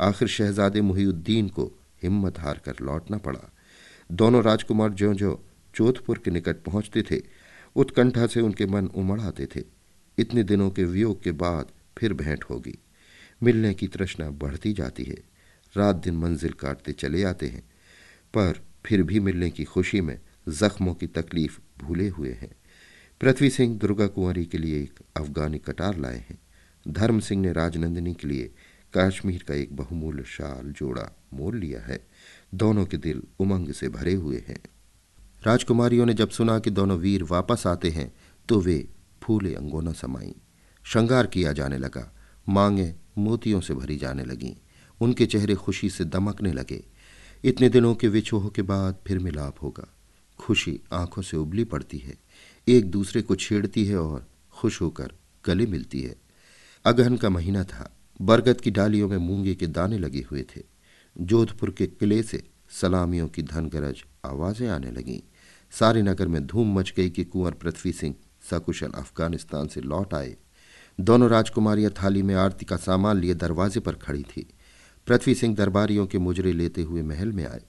आखिर 0.02 0.28
शहजादे 0.28 0.82
मुहीउद्दीन 0.82 1.50
को 1.50 1.72
हिम्मत 2.04 2.40
हार 2.40 2.62
कर 2.66 2.76
लौटना 2.82 3.18
पड़ा। 3.18 3.52
दोनों 4.12 4.44
राजकुमार 4.44 4.94
ज्यो 4.94 5.14
ज्यो 5.14 5.46
जोधपुर 5.76 6.18
के 6.18 6.32
निकट 6.32 6.56
पहुँचते 6.56 7.02
थे 7.02 7.16
उत्कंठा 7.76 8.28
से 8.28 8.42
उनके 8.42 8.66
मन 8.66 8.88
उमड़ 8.88 9.22
आते 9.22 9.46
थे। 9.46 9.62
इतने 10.18 10.44
दिनों 10.44 10.70
के 10.70 10.84
वियोग 10.84 11.24
के 11.24 11.32
बाद 11.32 11.68
फिर 11.98 12.14
भेंट 12.14 12.44
होगी। 12.44 12.78
मिलने 13.44 13.74
की 13.74 13.88
तृष्णा 13.88 14.30
बढ़ती 14.30 14.74
जाती 14.74 15.04
है। 15.04 15.24
रात 15.78 15.96
दिन 15.96 16.16
मंजिल 16.16 16.52
काटते 16.52 16.92
चले 16.92 17.24
आते 17.24 17.48
हैं। 17.48 17.64
पर 18.34 18.66
फिर 18.86 19.04
भी 19.04 19.20
मिलने 19.20 19.50
की 19.50 19.64
खुशी 19.64 20.02
में 20.02 20.20
जख्मों 20.50 20.94
की 20.94 21.08
तकलीफ़ 21.08 21.60
भूले 21.80 22.08
हुए 22.08 22.32
हैं। 22.32 22.56
पृथ्वी 23.22 23.50
सिंह 23.50 23.78
दुर्गा 23.78 24.08
कुंवरी 24.08 24.46
के 24.46 24.58
लिए 24.58 24.84
एक 24.84 25.00
अफगानी 25.18 25.58
कटार 25.58 25.98
लाए 25.98 26.18
हैं। 26.18 26.40
धर्म 26.88 27.20
सिंह 27.20 27.42
ने 27.42 27.54
राजनंदिनी 27.54 28.14
के 28.14 28.28
लिए 28.28 28.54
कश्मीर 28.98 29.44
का 29.48 29.54
एक 29.54 29.76
बहुमूल्य 29.76 30.24
शाल 30.24 30.72
जोड़ा 30.72 31.24
मोल 31.34 31.58
लिया 31.58 31.82
है। 31.82 32.08
दोनों 32.56 32.86
के 32.86 32.98
दिल 32.98 33.24
उमंग 33.40 33.72
से 33.72 33.90
भरे 33.90 34.14
हुए 34.14 34.44
हैं। 34.48 34.64
राजकुमारियों 35.46 36.06
ने 36.06 36.14
जब 36.14 36.30
सुना 36.30 36.60
कि 36.60 36.70
दोनों 36.70 36.98
वीर 36.98 37.24
वापस 37.24 37.68
आते 37.68 37.90
हैं 37.90 38.14
तो 38.50 38.60
वे 38.60 38.88
फूले 39.24 39.56
अंगोना 39.56 39.92
समाई। 39.92 40.36
श्रृंगार 40.84 41.28
किया 41.28 41.54
जाने 41.54 41.78
लगा। 41.78 42.16
मांगे 42.50 42.96
मोतियों 43.18 43.62
से 43.62 43.74
भरी 43.74 43.98
जाने 43.98 44.24
लगीं। 44.24 44.56
उनके 45.02 45.26
चेहरे 45.26 45.56
खुशी 45.56 45.90
से 45.90 46.06
दमकने 46.06 46.52
लगे। 46.52 46.84
इतने 47.44 47.70
दिनों 47.70 47.96
के 47.96 48.08
विछोह 48.08 48.50
के 48.50 48.62
बाद 48.62 48.98
फिर 49.08 49.20
मिलाप 49.20 49.56
होगा। 49.62 49.88
खुशी 50.40 50.80
आँखों 50.94 51.22
से 51.22 51.38
उबली 51.38 51.64
पड़ती 51.64 51.98
है। 51.98 52.18
एक 52.68 52.92
दूसरे 52.92 53.22
को 53.22 53.36
छेड़ती 53.36 53.86
है 53.86 53.98
और 53.98 54.28
खुश 54.52 54.82
होकर 54.82 55.12
गले 55.46 55.66
मिलती 55.66 56.02
है। 56.02 56.16
अगहन 56.86 57.18
का 57.18 57.30
महीना 57.30 57.64
था। 57.64 57.98
बरगद 58.22 58.62
की 58.62 58.72
डालियों 58.72 59.10
में 59.10 59.18
मूँगे 59.18 59.56
के 59.56 59.68
दाने 59.68 59.98
लगे 59.98 60.26
हुए 60.32 60.46
थे। 60.56 60.62
जोधपुर 61.22 61.72
के 61.72 61.88
किले 61.88 62.24
से 62.24 62.44
सलामियों 62.70 63.28
की 63.28 63.44
धनगरज 63.44 64.04
आवाज़ें 64.26 64.70
आने 64.70 64.92
लगीं। 64.92 65.33
सारे 65.74 66.02
नगर 66.02 66.28
में 66.28 66.46
धूम 66.48 66.78
मच 66.80 66.94
गई 66.98 67.10
कि 67.10 67.24
कुंवर 67.24 67.52
पृथ्वी 67.54 67.92
सिंह 67.92 68.16
सकुशल 68.50 68.92
अफ़गानिस्तान 68.92 69.68
से 69.68 69.82
लौट 69.82 70.14
आए। 70.14 70.36
दोनों 71.00 71.30
राजकुमारियाँ 71.30 71.92
थाली 71.92 72.22
में 72.22 72.34
आरती 72.36 72.66
का 72.66 72.78
सामान 72.78 73.18
लिए 73.18 73.34
दरवाजे 73.34 73.80
पर 73.80 73.96
खड़ी 73.96 74.24
थी। 74.24 74.48
पृथ्वी 75.08 75.36
सिंह 75.36 75.56
दरबारियों 75.56 76.06
के 76.08 76.18
मुजरे 76.18 76.52
लेते 76.54 76.82
हुए 76.82 77.02
महल 77.02 77.32
में 77.32 77.46
आए। 77.46 77.62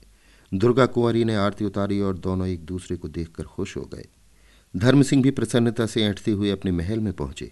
दुर्गा 0.51 0.85
कुंवरी 0.85 1.23
ने 1.23 1.35
आरती 1.35 1.65
उतारी 1.65 1.99
और 1.99 2.17
दोनों 2.17 2.47
एक 2.47 2.65
दूसरे 2.65 2.97
को 2.97 3.07
देखकर 3.07 3.43
खुश 3.43 3.75
हो 3.77 3.81
गए। 3.93 4.07
धर्म 4.73 5.01
सिंह 5.01 5.23
भी 5.23 5.31
प्रसन्नता 5.31 5.85
से 5.85 6.03
ऐंठते 6.03 6.31
हुए 6.31 6.49
अपने 6.49 6.71
महल 6.71 6.99
में 6.99 7.13
पहुँचे, 7.13 7.51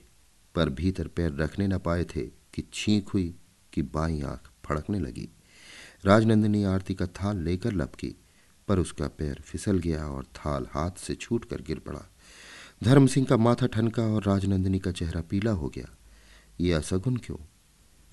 पर 0.55 0.69
भीतर 0.69 1.07
पैर 1.07 1.33
रखने 1.33 1.67
न 1.67 1.77
पाए 1.77 2.03
थे 2.05 2.21
कि 2.53 2.63
छींक 2.73 3.09
हुई 3.09 3.33
कि 3.73 3.81
बाई 3.81 4.21
आँख 4.21 4.49
फड़कने 4.65 4.99
लगी। 4.99 5.29
राजनंदिनी 6.05 6.63
आरती 6.63 6.93
का 6.93 7.07
थाल 7.07 7.37
लेकर 7.37 7.73
लपकी। 7.73 8.15
पर 8.67 8.79
उसका 8.79 9.07
पैर 9.07 9.41
फिसल 9.45 9.77
गया 9.77 10.05
और 10.05 10.23
थाल 10.35 10.67
हाथ 10.71 10.99
से 10.99 11.15
छूट 11.15 11.45
कर 11.45 11.61
गिर 11.61 11.79
पड़ा। 11.79 12.01
धर्म 12.83 13.07
सिंह 13.07 13.25
का 13.25 13.37
माथा 13.37 13.67
ठनका 13.67 14.03
और 14.03 14.23
राजनंदिनी 14.23 14.79
का 14.79 14.91
चेहरा 14.91 15.21
पीला 15.21 15.51
हो 15.51 15.69
गया। 15.69 15.95
ये 16.59 16.71
असगुन 16.73 17.17
क्यों? 17.17 17.37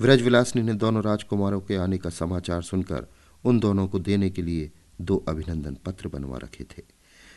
व्रजविलासनी 0.00 0.62
ने 0.62 0.74
दोनों 0.74 1.02
राजकुमारों 1.02 1.60
के 1.60 1.76
आने 1.76 1.98
का 1.98 2.10
समाचार 2.10 2.62
सुनकर 2.62 3.06
उन 3.44 3.58
दोनों 3.60 3.86
को 3.88 3.98
देने 3.98 4.30
के 4.30 4.42
लिए 4.42 4.70
दो 5.00 5.16
अभिनंदन 5.28 5.76
पत्र 5.86 6.08
बनवा 6.08 6.38
रखे 6.38 6.64
थे। 6.64 6.82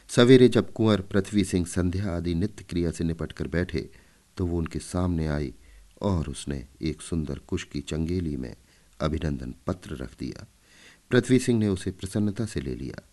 सवेरे 0.09 0.47
जब 0.49 0.71
कुंवर, 0.73 1.01
पृथ्वी 1.01 1.43
सिंह, 1.43 1.65
संध्या 1.65 2.15
आदि 2.15 2.33
नित्य 2.35 2.65
क्रिया 2.69 2.91
से 2.91 3.03
निपट 3.03 3.31
कर 3.31 3.47
बैठे 3.47 3.89
तो 4.37 4.45
वो 4.45 4.57
उनके 4.57 4.79
सामने 4.79 5.27
आई 5.27 5.53
और 6.01 6.29
उसने 6.29 6.65
एक 6.81 7.01
सुंदर 7.01 7.39
कुश 7.47 7.63
की 7.63 7.81
चंगेली 7.81 8.35
में 8.37 8.55
अभिनंदन 8.99 9.53
पत्र 9.67 9.95
रख 9.95 10.17
दिया। 10.19 10.47
पृथ्वी 11.13 11.39
सिंह 11.39 11.59
ने 11.59 11.67
उसे 11.67 11.91
प्रसन्नता 11.91 12.45
से 12.45 12.61
ले 12.61 12.75
लिया। 12.75 13.09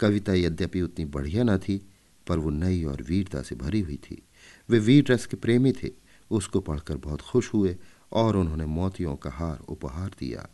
कविता 0.00 0.34
यद्यपि 0.34 0.80
उतनी 0.80 1.04
बढ़िया 1.04 1.44
न 1.44 1.58
थी, 1.58 1.90
पर 2.26 2.38
वो 2.38 2.50
नई 2.50 2.84
और 2.84 3.02
वीरता 3.02 3.42
से 3.42 3.54
भरी 3.54 3.80
हुई 3.80 3.96
थी। 3.96 4.22
वे 4.70 4.78
वीर 4.78 5.12
रस 5.12 5.26
के 5.26 5.36
प्रेमी 5.36 5.72
थे, 5.72 5.90
उसको 6.30 6.60
पढ़कर 6.60 6.96
बहुत 6.96 7.20
खुश 7.20 7.54
हुए 7.54 7.76
और 8.12 8.36
उन्होंने 8.36 8.66
मोतियों 8.66 9.16
का 9.16 9.30
हार 9.30 9.58
उपहार 9.68 10.10
दिया। 10.20 10.48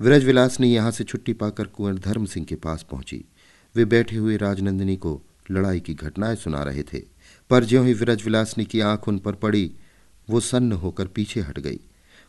विरजविलास 0.00 0.60
ने 0.60 0.66
यहाँ 0.66 0.90
से 0.90 1.04
छुट्टी 1.04 1.32
पाकर 1.32 1.64
कुंवर 1.64 1.94
धर्म 1.94 2.24
सिंह 2.24 2.46
के 2.46 2.54
पास 2.54 2.86
पहुँची। 2.90 3.24
वे 3.76 3.84
बैठे 3.84 4.16
हुए 4.16 4.36
राजनंदिनी 4.36 4.96
को 4.96 5.22
लड़ाई 5.50 5.80
की 5.80 5.94
घटनाएँ 5.94 6.36
सुना 6.36 6.62
रहे 6.62 6.82
थे, 6.82 7.02
पर 7.50 7.64
ज्यों 7.64 7.86
ही 7.86 7.92
विरजविलासनी 7.92 8.64
की 8.64 8.80
आँख 8.80 9.08
उन 9.08 9.18
पर 9.18 9.34
पड़ी, 9.34 9.74
वो 10.30 10.40
सन्न 10.40 10.72
होकर 10.72 11.06
पीछे 11.06 11.40
हट 11.40 11.58
गई। 11.58 11.80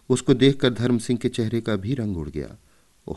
उसको 0.09 0.33
देखकर 0.33 0.73
धर्म 0.73 0.97
सिंह 0.97 1.19
के 1.19 1.29
चेहरे 1.29 1.61
का 1.61 1.75
भी 1.75 1.93
रंग 1.93 2.17
उड़ 2.17 2.29
गया। 2.29 2.57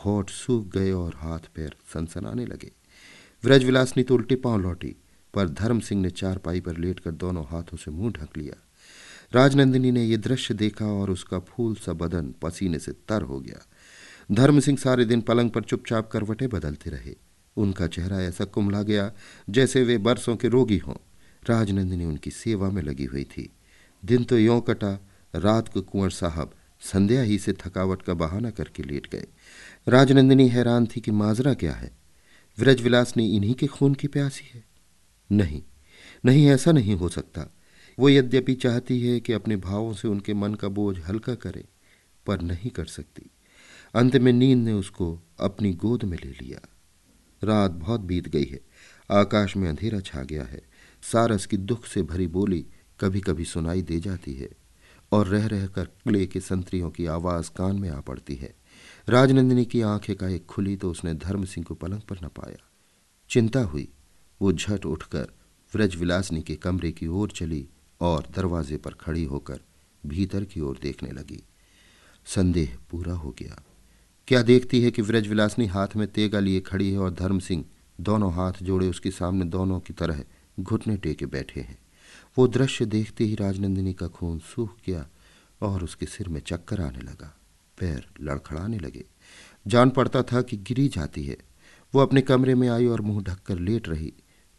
होठ 0.05 0.29
सूख 0.29 0.67
गए 0.67 0.91
और 0.91 1.13
हाथ 1.15 1.39
पैर 1.39 1.75
सनसनाने 1.93 2.45
लगे। 2.45 2.71
व्रजविलासनी 3.43 4.03
तो 4.03 4.15
उल्टी 4.15 4.35
पाँव 4.35 4.59
लौटी, 4.59 4.95
पर 5.33 5.49
धर्म 5.49 5.79
सिंह 5.79 6.01
ने 6.01 6.09
चार 6.09 6.37
पाई 6.37 6.59
पर 6.59 6.77
लेटकर 6.77 7.11
दोनों 7.11 7.45
हाथों 7.45 7.77
से 7.77 7.91
मुँह 7.91 8.11
ढक 8.11 8.37
लिया। 8.37 8.55
राजनंदिनी 9.33 9.91
ने 9.91 10.03
यह 10.03 10.17
दृश्य 10.17 10.53
देखा 10.53 10.85
और 10.85 11.09
उसका 11.09 11.39
फूल 11.39 11.75
सा 11.75 11.93
बदन 11.93 12.33
पसीने 12.41 12.79
से 12.79 12.91
तर 12.91 13.21
हो 13.21 13.39
गया। 13.39 13.65
धर्म 14.31 14.59
सिंह 14.59 14.77
सारे 14.77 15.05
दिन 15.05 15.21
पलंग 15.21 15.49
पर 15.49 15.61
चुपचाप 15.61 16.09
करवटे 16.11 16.47
बदलते 16.47 16.89
रहे। 16.89 17.15
उनका 17.57 17.87
चेहरा 17.87 18.21
ऐसा 18.21 18.45
कुमला 18.45 18.81
गया 18.81 19.11
जैसे 19.49 19.83
वे 19.83 19.97
बरसों 19.97 20.35
के 20.35 20.47
रोगी 20.47 20.77
हों। 20.77 20.95
राजनंदिनी 21.49 22.05
उनकी 22.05 22.31
सेवा 22.31 22.69
में 22.69 22.81
लगी 22.81 23.05
हुई 23.05 23.23
थी। 23.23 23.49
दिन 24.05 24.23
तो 24.23 24.37
यों 24.37 24.61
कटा, 24.61 24.99
रात 25.35 25.67
को 25.67 25.81
कुंवर 25.81 26.09
साहब 26.09 26.51
संध्या 26.81 27.21
ही 27.21 27.39
से 27.39 27.53
थकावट 27.53 28.01
का 28.01 28.13
बहाना 28.13 28.49
करके 28.49 28.83
लेट 28.83 29.07
गए। 29.11 29.25
राजनंदिनी 29.87 30.47
हैरान 30.47 30.85
थी 30.85 31.01
कि 31.01 31.11
माजरा 31.11 31.53
क्या 31.53 31.73
है। 31.73 31.97
व्रजविलास 32.59 33.17
ने 33.17 33.27
इन्हीं 33.27 33.53
के 33.53 33.67
खून 33.67 33.93
की 33.93 34.07
प्यासी 34.07 34.51
है। 34.53 34.63
नहीं 35.31 35.63
नहीं, 36.25 36.47
ऐसा 36.47 36.71
नहीं 36.71 36.95
हो 36.95 37.09
सकता। 37.09 37.55
वो 37.99 38.09
यद्यपि 38.09 38.53
चाहती 38.53 39.01
है 39.01 39.19
कि 39.19 39.33
अपने 39.33 39.55
भावों 39.55 39.93
से 39.93 40.07
उनके 40.07 40.33
मन 40.33 40.53
का 40.53 40.67
बोझ 40.67 40.99
हल्का 40.99 41.35
करे, 41.35 41.65
पर 42.25 42.41
नहीं 42.41 42.69
कर 42.69 42.85
सकती। 42.85 43.31
अंत 43.95 44.17
में 44.17 44.33
नींद 44.33 44.59
ने 44.59 44.73
उसको 44.73 45.19
अपनी 45.39 45.73
गोद 45.73 46.03
में 46.03 46.17
ले 46.25 46.31
लिया। 46.31 46.59
रात 47.43 47.71
बहुत 47.71 48.01
बीत 48.01 48.27
गई 48.27 48.45
है। 48.45 48.59
आकाश 49.11 49.57
में 49.57 49.69
अंधेरा 49.69 49.99
छा 49.99 50.23
गया 50.23 50.43
है। 50.43 50.61
सारस 51.01 51.45
की 51.45 51.57
दुख 51.57 51.85
से 51.85 52.03
भरी 52.03 52.27
बोली 52.27 52.65
कभी 52.99 53.21
कभी 53.21 53.45
सुनाई 53.45 53.81
दे 53.81 53.99
जाती 53.99 54.33
है 54.33 54.49
और 55.11 55.27
रह 55.27 55.45
रह 55.45 55.67
कर 55.67 55.85
किले 55.85 56.25
के 56.25 56.39
संतरियों 56.39 56.89
की 56.89 57.05
आवाज़ 57.05 57.49
कान 57.49 57.79
में 57.79 57.89
आ 57.89 57.99
पड़ती 57.99 58.35
है। 58.35 58.60
राजनंदिनी 59.09 59.65
की 59.65 59.81
आँखें 59.81 60.15
का 60.15 60.27
एक 60.27 60.45
खुली 60.45 60.75
तो 60.75 60.91
उसने 60.91 61.13
धर्म 61.13 61.45
सिंह 61.45 61.65
को 61.65 61.73
पलंग 61.75 62.01
पर 62.01 62.19
न 62.23 62.27
पाया। 62.27 62.69
चिंता 63.29 63.59
हुई। 63.59 63.91
वो 64.41 64.53
झट 64.53 64.85
उठकर 64.85 65.27
व्रज 65.75 65.95
विलासनी 65.95 66.41
के 66.41 66.55
कमरे 66.55 66.91
की 66.91 67.07
ओर 67.07 67.31
चली 67.31 67.67
और 68.01 68.27
दरवाजे 68.35 68.77
पर 68.77 68.91
खड़ी 68.91 69.23
होकर 69.23 69.59
भीतर 70.05 70.43
की 70.43 70.59
ओर 70.59 70.79
देखने 70.81 71.11
लगी। 71.11 71.43
संदेह 72.25 72.77
पूरा 72.91 73.13
हो 73.13 73.35
गया। 73.39 73.63
क्या 74.27 74.41
देखती 74.41 74.81
है 74.81 74.91
कि 74.91 75.01
व्रज 75.01 75.27
विलासनी 75.27 75.65
हाथ 75.65 75.87
में 75.95 76.07
तेगा 76.07 76.39
लिए 76.39 76.61
खड़ी 76.61 76.91
है 76.91 76.99
और 76.99 77.11
धर्म 77.11 77.39
सिंह 77.39 77.65
दोनों 78.01 78.33
हाथ 78.33 78.53
जोड़े 78.61 78.87
उसके 78.87 79.11
सामने 79.11 79.45
दोनों 79.45 79.79
की 79.79 79.93
तरह 79.93 80.23
घुटने 80.59 80.97
टेके 80.97 81.25
बैठे 81.25 81.61
हैं? 81.61 81.79
वो 82.37 82.47
दृश्य 82.47 82.85
देखते 82.85 83.23
ही 83.23 83.35
राजनंदिनी 83.35 83.93
का 83.93 84.07
खून 84.07 84.39
सूख 84.39 84.75
गया 84.85 85.07
और 85.61 85.83
उसके 85.83 86.05
सिर 86.05 86.29
में 86.29 86.41
चक्कर 86.41 86.81
आने 86.81 86.99
लगा। 86.99 87.40
पैर 87.81 88.05
लड़खड़ाने 88.21 88.79
लगे। 88.79 89.05
जान 89.67 89.89
पड़ता 89.89 90.23
था 90.23 90.41
कि 90.41 90.57
गिरी 90.57 90.87
जाती 90.87 91.23
है। 91.23 91.37
वो 91.93 92.01
अपने 92.01 92.21
कमरे 92.21 92.55
में 92.55 92.67
आई 92.69 92.85
और 92.85 93.01
मुँह 93.01 93.23
ढककर 93.23 93.59
लेट 93.59 93.89
रही, 93.89 94.13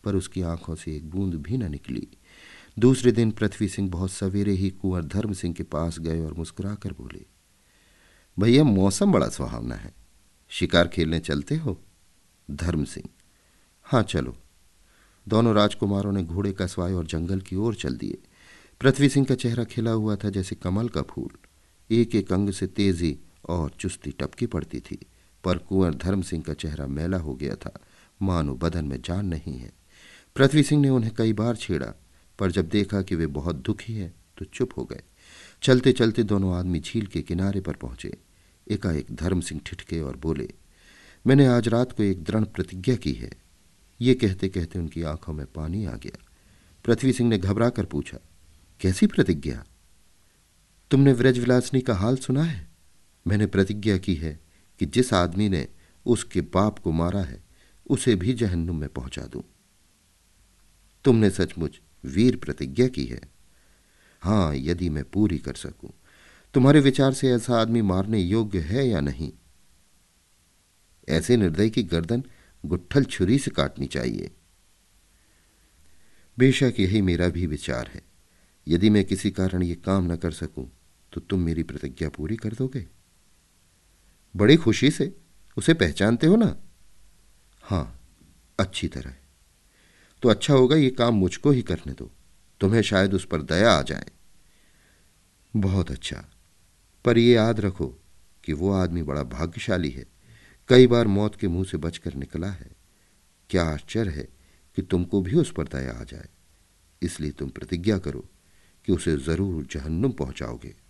पर 0.04 0.14
उसकी 0.14 0.42
आँखों 0.42 0.74
से 0.74 0.96
एक 0.96 1.10
बूंद 1.10 1.34
भी 1.34 1.56
न 1.56 1.70
निकली। 1.70 2.06
दूसरे 2.78 3.12
दिन 3.12 3.30
पृथ्वी 3.30 3.68
सिंह 3.68 3.90
बहुत 3.90 4.10
सवेरे 4.10 4.52
ही 4.52 4.70
कुंवर 4.70 5.04
धर्म 5.04 5.32
सिंह 5.32 5.54
के 5.54 5.62
पास 5.62 5.98
गए 5.98 6.20
और 6.20 6.34
मुस्कुराकर 6.34 6.92
बोले, 6.92 7.24
भैया, 8.38 8.64
मौसम 8.64 9.12
बड़ा 9.12 9.28
सुहावना 9.28 9.74
है। 9.74 9.94
शिकार 10.48 10.88
खेलने 10.88 11.18
चलते 11.20 11.56
हो, 11.56 11.78
धर्म 12.50 12.84
सिंह? 12.84 13.08
हाँ 13.82 14.02
चलो। 14.02 14.36
दोनों 15.28 15.54
राजकुमारों 15.54 16.12
ने 16.12 16.22
घोड़े 16.22 16.52
कसवाए 16.52 16.92
और 16.92 17.06
जंगल 17.06 17.40
की 17.40 17.56
ओर 17.56 17.74
चल 17.74 17.96
दिए। 17.96 18.18
पृथ्वी 18.80 19.08
सिंह 19.08 19.26
का 19.26 19.34
चेहरा 19.34 19.64
खिला 19.64 19.90
हुआ 19.90 20.16
था 20.16 20.30
जैसे 20.30 20.56
कमल 20.56 20.88
का 20.88 21.02
फूल। 21.02 21.30
एक 21.90 22.14
एक 22.14 22.32
अंग 22.32 22.50
से 22.50 22.66
तेज़ी 22.66 23.18
और 23.48 23.70
चुस्ती 23.70 24.10
टपकी 24.10 24.46
पड़ती 24.46 24.80
थी, 24.80 24.98
पर 25.44 25.58
कुंवर 25.58 25.94
धर्म 25.94 26.22
सिंह 26.22 26.42
का 26.42 26.54
चेहरा 26.54 26.86
मैला 26.86 27.18
हो 27.18 27.34
गया 27.34 27.54
था। 27.54 27.72
मानो 28.22 28.54
बदन 28.54 28.84
में 28.84 29.00
जान 29.02 29.26
नहीं 29.26 29.56
है। 29.58 29.72
पृथ्वी 30.36 30.62
सिंह 30.62 30.82
ने 30.82 30.88
उन्हें 30.88 31.12
कई 31.14 31.32
बार 31.32 31.56
छेड़ा, 31.56 31.92
पर 32.38 32.50
जब 32.50 32.68
देखा 32.68 33.02
कि 33.02 33.14
वे 33.14 33.26
बहुत 33.28 33.56
दुखी 33.56 33.92
हैं 33.92 34.12
तो 34.38 34.44
चुप 34.44 34.76
हो 34.76 34.84
गए। 34.84 35.02
चलते 35.62 35.92
चलते 35.92 36.22
दोनों 36.22 36.54
आदमी 36.54 36.80
झील 36.80 37.06
के 37.06 37.22
किनारे 37.22 37.60
पर 37.60 37.72
पहुँचे। 37.72 38.16
एकाएक 38.66 39.12
धर्म 39.12 39.40
सिंह 39.40 39.60
ठिठके 39.66 40.00
और 40.00 40.16
बोले, 40.16 40.48
मैंने 41.24 41.46
आज 41.46 41.68
रात 41.68 41.92
को 41.92 42.02
एक 42.02 42.22
दृढ़ 42.24 42.44
प्रतिज्ञा 42.44 42.94
की 42.96 43.12
है। 43.12 43.30
ये 44.00 44.14
कहते 44.14 44.48
कहते 44.48 44.78
उनकी 44.78 45.02
आँखों 45.02 45.32
में 45.32 45.44
पानी 45.46 45.84
आ 45.84 45.94
गया। 45.94 46.18
पृथ्वी 46.84 47.12
सिंह 47.12 47.28
ने 47.28 47.38
घबरा 47.38 47.68
कर 47.70 47.84
पूछा, 47.84 48.18
कैसी 48.80 49.06
प्रतिज्ञा? 49.06 49.64
तुमने 50.92 51.12
व्रजविलासनी 51.12 51.80
का 51.80 51.94
हाल 51.94 52.16
सुना 52.16 52.42
है? 52.42 52.68
मैंने 53.26 53.46
प्रतिज्ञा 53.46 53.98
की 53.98 54.14
है 54.14 54.40
कि 54.78 54.86
जिस 54.86 55.14
आदमी 55.14 55.48
ने 55.48 55.68
उसके 56.06 56.40
बाप 56.40 56.78
को 56.78 56.90
मारा 56.90 57.22
है, 57.22 57.44
उसे 57.86 58.14
भी 58.14 58.32
जहन्नुम 58.32 58.80
में 58.80 58.88
पहुँचा 58.88 59.22
दूँ। 59.22 59.42
तुमने 61.04 61.30
सचमुच 61.30 61.80
वीर 62.04 62.36
प्रतिज्ञा 62.36 62.88
की 62.88 63.04
है। 63.04 63.20
हाँ, 64.20 64.54
यदि 64.54 64.88
मैं 64.88 65.04
पूरी 65.04 65.38
कर 65.38 65.54
सकूँ, 65.54 65.90
तुम्हारे 66.54 66.80
विचार 66.80 67.12
से 67.12 67.30
ऐसा 67.30 67.60
आदमी 67.60 67.82
मारने 67.82 68.20
योग्य 68.20 68.58
है 68.58 68.88
या 68.88 69.00
नहीं? 69.00 69.32
ऐसे 71.08 71.36
निर्दय 71.36 71.70
की 71.70 71.82
गर्दन 71.82 72.24
गुट्ठल 72.66 73.04
छुरी 73.04 73.38
से 73.38 73.50
काटनी 73.50 73.86
चाहिए। 73.86 74.30
बेशक 76.38 76.74
यही 76.80 77.02
मेरा 77.02 77.28
भी 77.28 77.46
विचार 77.46 77.90
है। 77.94 78.02
यदि 78.68 78.90
मैं 78.90 79.04
किसी 79.04 79.30
कारण 79.30 79.62
ये 79.62 79.74
काम 79.74 80.12
न 80.12 80.16
कर 80.16 80.30
सकूँ 80.30 80.70
तो 81.12 81.20
तुम 81.20 81.40
मेरी 81.40 81.62
प्रतिज्ञा 81.62 82.08
पूरी 82.08 82.36
कर 82.36 82.52
दोगे। 82.52 82.86
बड़ी 84.36 84.56
खुशी 84.56 84.90
से 84.90 85.16
उसे 85.56 85.74
पहचानते 85.74 86.26
हो 86.26 86.36
ना? 86.36 86.56
हाँ, 87.62 88.00
अच्छी 88.58 88.88
तरह। 88.88 89.14
तो 90.22 90.28
अच्छा 90.28 90.54
होगा 90.54 90.76
ये 90.76 90.90
काम 90.90 91.14
मुझको 91.14 91.50
ही 91.50 91.62
करने 91.62 91.92
दो। 91.92 92.10
तुम्हें 92.60 92.82
शायद 92.82 93.14
उस 93.14 93.24
पर 93.24 93.42
दया 93.42 93.70
आ 93.70 93.82
जाए। 93.82 94.06
बहुत 95.56 95.90
अच्छा। 95.90 96.24
पर 97.04 97.18
यह 97.18 97.34
याद 97.34 97.60
रखो 97.60 97.86
कि 98.44 98.52
वो 98.52 98.72
आदमी 98.72 99.02
बड़ा 99.02 99.22
भाग्यशाली 99.22 99.90
है। 99.90 100.06
कई 100.68 100.86
बार 100.86 101.06
मौत 101.06 101.36
के 101.36 101.48
मुँह 101.48 101.64
से 101.64 101.76
बचकर 101.76 102.14
निकला 102.14 102.50
है। 102.50 102.70
क्या 103.50 103.64
आश्चर्य 103.64 104.10
है 104.10 104.28
कि 104.76 104.82
तुमको 104.82 105.20
भी 105.20 105.36
उस 105.36 105.52
पर 105.52 105.64
दया 105.64 105.92
आ 105.92 106.04
जाए। 106.04 106.28
इसलिए 107.02 107.30
तुम 107.30 107.48
प्रतिज्ञा 107.48 107.98
करो 107.98 108.28
कि 108.84 108.92
उसे 108.92 109.16
ज़रूर 109.16 109.66
जहन्नुम 109.70 110.12
पहुंचाओगे। 110.12 110.81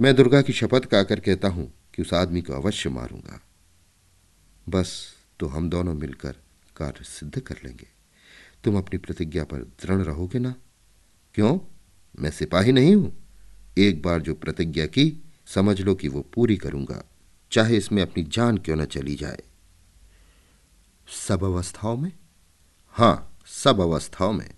मैं 0.00 0.14
दुर्गा 0.14 0.42
की 0.42 0.52
शपथ 0.52 0.84
खाकर 0.84 1.20
कहता 1.20 1.48
हूँ 1.48 1.74
कि 1.94 2.02
उस 2.02 2.14
आदमी 2.14 2.42
को 2.42 2.52
अवश्य 2.52 2.90
मारूँगा। 2.90 3.40
बस 4.68 5.14
तो 5.40 5.46
हम 5.46 5.70
दोनों 5.70 5.94
मिलकर 5.94 6.36
कार्य 6.76 7.04
सिद्ध 7.04 7.40
कर 7.40 7.56
लेंगे। 7.64 7.86
तुम 8.64 8.78
अपनी 8.78 8.98
प्रतिज्ञा 8.98 9.44
पर 9.44 9.58
दृढ़ 9.58 10.00
रहोगे 10.00 10.38
ना? 10.38 10.54
क्यों? 11.34 11.58
मैं 12.18 12.30
सिपाही 12.30 12.72
नहीं 12.72 12.96
हूँ। 12.96 13.24
एक 13.78 14.02
बार 14.02 14.22
जो 14.22 14.34
प्रतिज्ञा 14.34 14.86
की, 14.86 15.24
समझ 15.46 15.80
लो 15.80 15.94
कि 15.94 16.08
वो 16.08 16.20
पूरी 16.22 16.56
करूँगा, 16.56 17.04
चाहे 17.52 17.76
इसमें 17.76 18.02
अपनी 18.02 18.22
जान 18.22 18.58
क्यों 18.58 18.76
न 18.76 18.84
चली 18.84 19.14
जाए। 19.14 19.42
सब 21.28 21.44
अवस्थाओं 21.44 21.96
में? 21.96 22.12
हाँ, 22.88 23.38
सब 23.46 23.80
अवस्थाओं 23.80 24.32
में। 24.32 24.50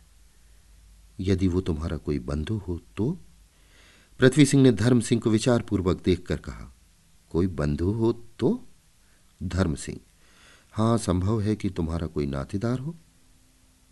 यदि 1.20 1.48
वो 1.48 1.60
तुम्हारा 1.60 1.96
कोई 1.96 2.18
बंधु 2.18 2.56
हो 2.56 2.80
तो 2.96 3.18
पृथ्वी 4.20 4.44
सिंह 4.46 4.62
ने 4.62 4.72
धर्म 4.72 5.00
सिंह 5.00 5.20
को 5.20 5.30
विचारपूर्वक 5.30 6.02
देखकर 6.04 6.36
कहा, 6.36 6.74
कोई 7.30 7.46
बंधु 7.46 7.90
हो 7.90 8.12
तो? 8.38 8.68
धर्म 9.42 9.74
सिंह। 9.74 9.98
हाँ 10.72 10.98
संभव 10.98 11.40
है 11.40 11.56
कि 11.56 11.70
तुम्हारा 11.70 12.06
कोई 12.06 12.26
नातेदार 12.26 12.78
हो। 12.78 12.94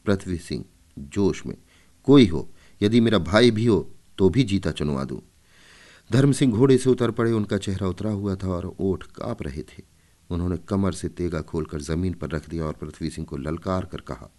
पृथ्वी 0.05 0.39
सिंह, 0.39 0.65
जोश 0.99 1.47
में, 1.47 1.57
कोई 2.05 2.27
हो, 2.27 2.49
यदि 2.83 3.01
मेरा 3.01 3.19
भाई 3.19 3.51
भी 3.51 3.67
हो 3.67 3.95
तो 4.19 4.29
भी 4.29 4.45
जीता 4.45 4.71
चुनवा 4.71 5.05
दूँ। 5.05 5.21
धर्म 6.11 6.33
सिंह 6.33 6.53
घोड़े 6.53 6.79
से 6.79 6.91
उतर 6.91 7.11
पड़े, 7.11 7.33
उनका 7.33 7.59
चेहरा 7.59 7.89
उतरा 7.89 8.11
हुआ 8.11 8.35
था 8.37 8.49
और 8.49 8.75
ओठ 8.81 9.05
काँप 9.05 9.43
रहे 9.43 9.63
थे। 9.63 9.83
उन्होंने 10.31 10.57
कमर 10.59 10.93
से 10.93 11.09
तेगा 11.09 11.41
खोलकर 11.41 11.81
ज़मीन 11.81 12.13
पर 12.13 12.31
रख 12.31 12.49
दिया 12.49 12.65
और 12.65 12.73
पृथ्वी 12.73 13.11
सिंह 13.11 13.27
को 13.27 13.37
ललकार 13.37 13.85
कर 13.85 14.01
कहा, 14.01 14.31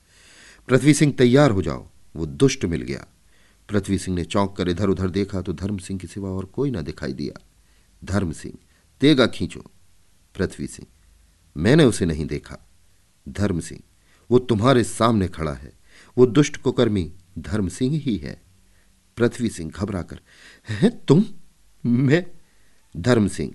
पृथ्वी 0.68 0.94
सिंह, 0.94 1.14
तैयार 1.14 1.52
हो 1.52 1.62
जाओ। 1.62 1.88
वो 2.16 2.26
दुष्ट 2.26 2.66
मिल 2.66 2.82
गया। 2.82 3.06
पृथ्वी 3.70 3.98
सिंह 3.98 4.16
ने 4.16 4.24
चौंक 4.24 4.56
कर 4.58 4.70
इधर 4.70 4.90
उधर 4.90 5.10
देखा 5.10 5.42
तो 5.42 5.54
धर्म 5.54 5.78
सिंह 5.78 6.00
के 6.00 6.08
सिवा 6.08 6.30
और 6.30 6.46
कोई 6.46 6.72
ना 6.72 6.82
दिखाई 6.82 7.14
दिया। 7.14 7.42
धर्म 8.04 8.32
सिंह, 8.32 8.58
तेगा 9.02 9.26
खींचो। 9.26 9.72
पृथ्वी 10.36 10.68
सिंह, 10.68 10.88
मैंने 11.58 11.84
उसे 11.84 12.06
नहीं 12.06 12.26
देखा। 12.26 12.58
धर्म 13.30 13.60
सिंह, 13.60 13.82
वो 14.32 14.40
तुम्हारे 14.40 14.84
सामने 14.84 15.28
खड़ा 15.28 15.54
है। 15.54 15.74
वो 16.18 16.26
दुष्ट 16.26 16.58
कुकर्मी 16.58 17.12
धर्म 17.40 17.68
सिंह 17.68 17.98
ही 17.98 18.18
है। 18.18 18.42
पृथ्वी 19.18 19.50
सिंह 19.50 19.72
घबराकर 19.72 20.20
है 20.70 20.90
तुम? 20.90 21.26
मैं? 21.86 22.26
धर्म 22.98 23.28
सिंह, 23.28 23.54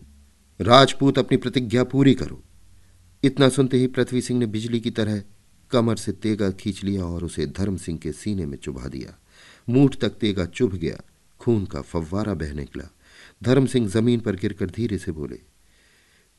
राजपूत 0.61 1.19
अपनी 1.19 1.37
प्रतिज्ञा 1.37 1.85
पूरी 1.85 2.15
करो। 2.15 2.43
इतना 3.23 3.49
सुनते 3.49 3.77
ही 3.77 3.87
पृथ्वी 3.87 4.23
सिंह 4.23 4.41
ने 4.41 4.47
बिजली 4.47 4.81
की 4.81 4.91
तरह 4.91 5.23
कमर 5.71 5.97
से 5.97 6.13
तेगा 6.13 6.51
खींच 6.51 6.85
लिया 6.85 7.05
और 7.05 7.25
उसे 7.25 7.47
धर्म 7.47 7.77
सिंह 7.77 7.99
के 7.99 8.13
सीने 8.13 8.47
में 8.47 8.57
चुभा 8.59 8.89
दिया। 8.89 9.19
मूठ 9.71 9.97
तक 9.97 10.11
तेगा 10.11 10.47
चुभ 10.47 10.75
गया, 10.75 11.01
खून 11.41 11.65
का 11.65 11.81
फव्वारा 11.81 12.35
बह 12.35 12.53
निकला। 12.53 12.89
धर्म 13.43 13.67
सिंह 13.67 13.89
ज़मीन 13.89 14.21
पर 14.21 14.37
गिरकर 14.37 14.71
धीरे 14.71 14.99
से 14.99 15.13
बोले, 15.13 15.41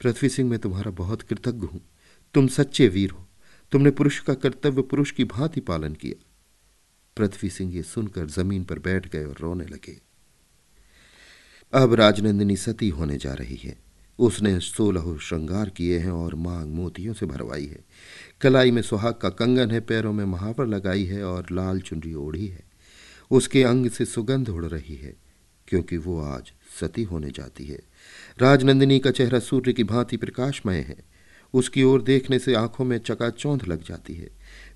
पृथ्वी 0.02 0.30
सिंह, 0.30 0.50
मैं 0.50 0.60
तुम्हारा 0.60 0.92
बहुत 0.92 1.22
कृतज्ञ 1.22 1.68
हूँ। 1.68 1.82
तुम 2.34 2.48
सच्चे 2.48 2.88
वीर 2.88 3.12
हो। 3.12 3.28
तुमने 3.72 3.92
पुरुष 3.92 4.20
का 4.20 4.34
कर्तव्य 4.34 4.82
पुरुष 4.82 5.12
की 5.12 5.24
भांति 5.24 5.60
पालन 5.60 5.94
किया। 5.94 6.26
पृथ्वी 7.18 7.50
सिंह 7.50 7.76
ये 7.76 7.84
सुनकर 7.84 8.26
ज़मीन 8.26 8.64
पर 8.64 8.80
बैठ 8.80 9.08
गए 9.08 9.24
और 9.26 9.38
रोने 9.40 9.66
लगे। 9.66 10.00
अब 11.74 11.94
राजनंदिनी 11.94 12.56
सती 12.56 12.90
होने 12.90 13.18
जा 13.18 13.34
रही 13.34 13.56
है। 13.56 13.76
उसने 14.20 14.60
सोलह 14.60 15.18
श्रृंगार 15.18 15.70
किए 15.70 16.00
हैं 16.00 16.12
और 16.12 16.36
मांग 16.36 16.74
मोतियों 16.74 17.14
से 17.14 17.26
भरवाई 17.26 17.66
है। 17.66 17.80
कलाई 18.42 18.72
में 18.72 18.82
सुहाग 18.82 19.14
का 19.14 19.30
कंगन 19.30 19.72
है, 19.72 19.80
पैरों 19.80 20.14
में 20.14 20.26
महावर 20.26 20.68
लगाई 20.68 21.06
है 21.06 21.24
और 21.24 21.46
लाल 21.52 21.80
चुनरी 21.80 22.14
ओढ़ी 22.14 22.48
है। 22.48 22.71
उसके 23.32 23.64
अंग 23.64 23.90
से 23.90 24.06
सुगंध 24.06 24.50
उड़ 24.50 24.66
रही 24.66 24.96
है, 24.96 25.16
क्योंकि 25.68 25.98
वो 25.98 26.22
आज 26.22 26.52
सती 26.80 27.04
होने 27.04 27.30
जाती 27.30 27.66
है। 27.66 27.80
राजनंदिनी 28.42 29.00
का 29.00 29.12
चेहरा 29.12 29.40
सूर्य 29.40 29.74
की 29.74 29.84
भांति 29.84 30.18
प्रकाशमय 30.18 30.78
है। 30.78 30.98
उसकी 31.54 31.84
ओर 31.84 32.02
देखने 32.02 32.40
से 32.40 32.54
आँखों 32.54 32.86
में 32.86 32.98
चकाचौंध 32.98 33.68
लग 33.68 33.84
जाती 33.84 34.14
है। 34.14 34.30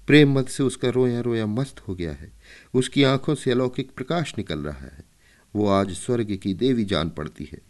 प्रेम 0.08 0.40
मत 0.40 0.50
से 0.50 0.64
उसका 0.64 0.90
रोया 0.90 1.22
रोया 1.22 1.46
मस्त 1.46 1.80
हो 1.80 1.96
गया 1.96 2.12
है। 2.12 2.32
उसकी 2.74 3.04
आँखों 3.04 3.36
से 3.36 3.52
अलौकिक 3.52 3.92
प्रकाश 3.92 4.34
निकल 4.38 4.60
रहा 4.60 4.86
है। 4.86 5.04
वो 5.56 5.68
आज 5.68 5.92
स्वर्ग 5.92 6.36
की 6.36 6.54
देवी 6.54 6.86
जान 6.86 7.10
पड़ती 7.10 7.50
है। 7.52 7.62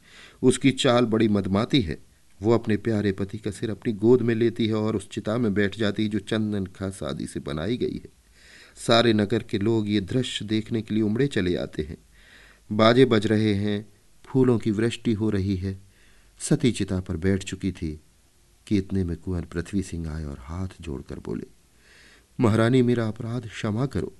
उसकी 0.42 0.72
चाल 0.72 1.06
बड़ी 1.06 1.28
मदमाती 1.28 1.82
है। 1.82 1.98
वो 2.42 2.52
अपने 2.52 2.78
प्यारे 2.78 3.12
पति 3.12 3.38
का 3.38 3.52
सिर 3.52 3.70
अपनी 3.70 3.94
गोद 3.94 4.22
में 4.22 4.36
लेती 4.36 4.68
है 4.68 4.74
और 4.74 4.96
उस 4.96 5.10
चिता 5.10 5.38
में 5.38 5.54
बैठ 5.54 5.78
जाती 5.78 6.04
है 6.04 6.10
जो 6.10 6.20
चंदन 6.20 6.66
खा 6.66 6.90
शादी 6.90 7.28
से 7.28 7.40
बनाई 7.40 7.78
गई 7.78 8.02
है। 8.04 8.25
सारे 8.76 9.14
नगर 9.14 9.44
के 9.44 9.58
लोग 9.58 9.90
ये 9.90 10.02
दृश्य 10.02 10.46
देखने 10.46 10.82
के 10.82 10.94
लिए 10.94 11.04
उमड़े 11.04 11.28
चले 11.28 11.56
आते 11.56 11.84
हैं। 11.84 11.98
बाजे 12.72 13.06
बज 13.06 13.28
रहे 13.28 13.54
हैं, 13.54 13.94
फूलों 14.24 14.60
की 14.60 14.72
वृष्टि 14.72 15.14
हो 15.14 15.30
रही 15.30 15.56
है। 15.56 15.82
सती 16.40 16.72
चिता 16.72 17.00
पर 17.00 17.18
बैठ 17.18 17.44
चुकी 17.44 17.72
थी। 17.72 18.02
कि 18.68 18.78
इतने 18.78 19.04
में 19.04 19.18
कुंवर 19.18 19.42
पृथ्वी 19.42 19.84
सिंह 19.84 20.10
आए 20.10 20.26
और 20.26 20.40
हाथ 20.40 20.68
जोड़कर 20.82 21.20
बोले, 21.20 21.46
महारानी, 22.40 22.82
मेरा 22.82 23.08
अपराध 23.08 23.48
क्षमा 23.48 23.86
करो। 23.86 24.14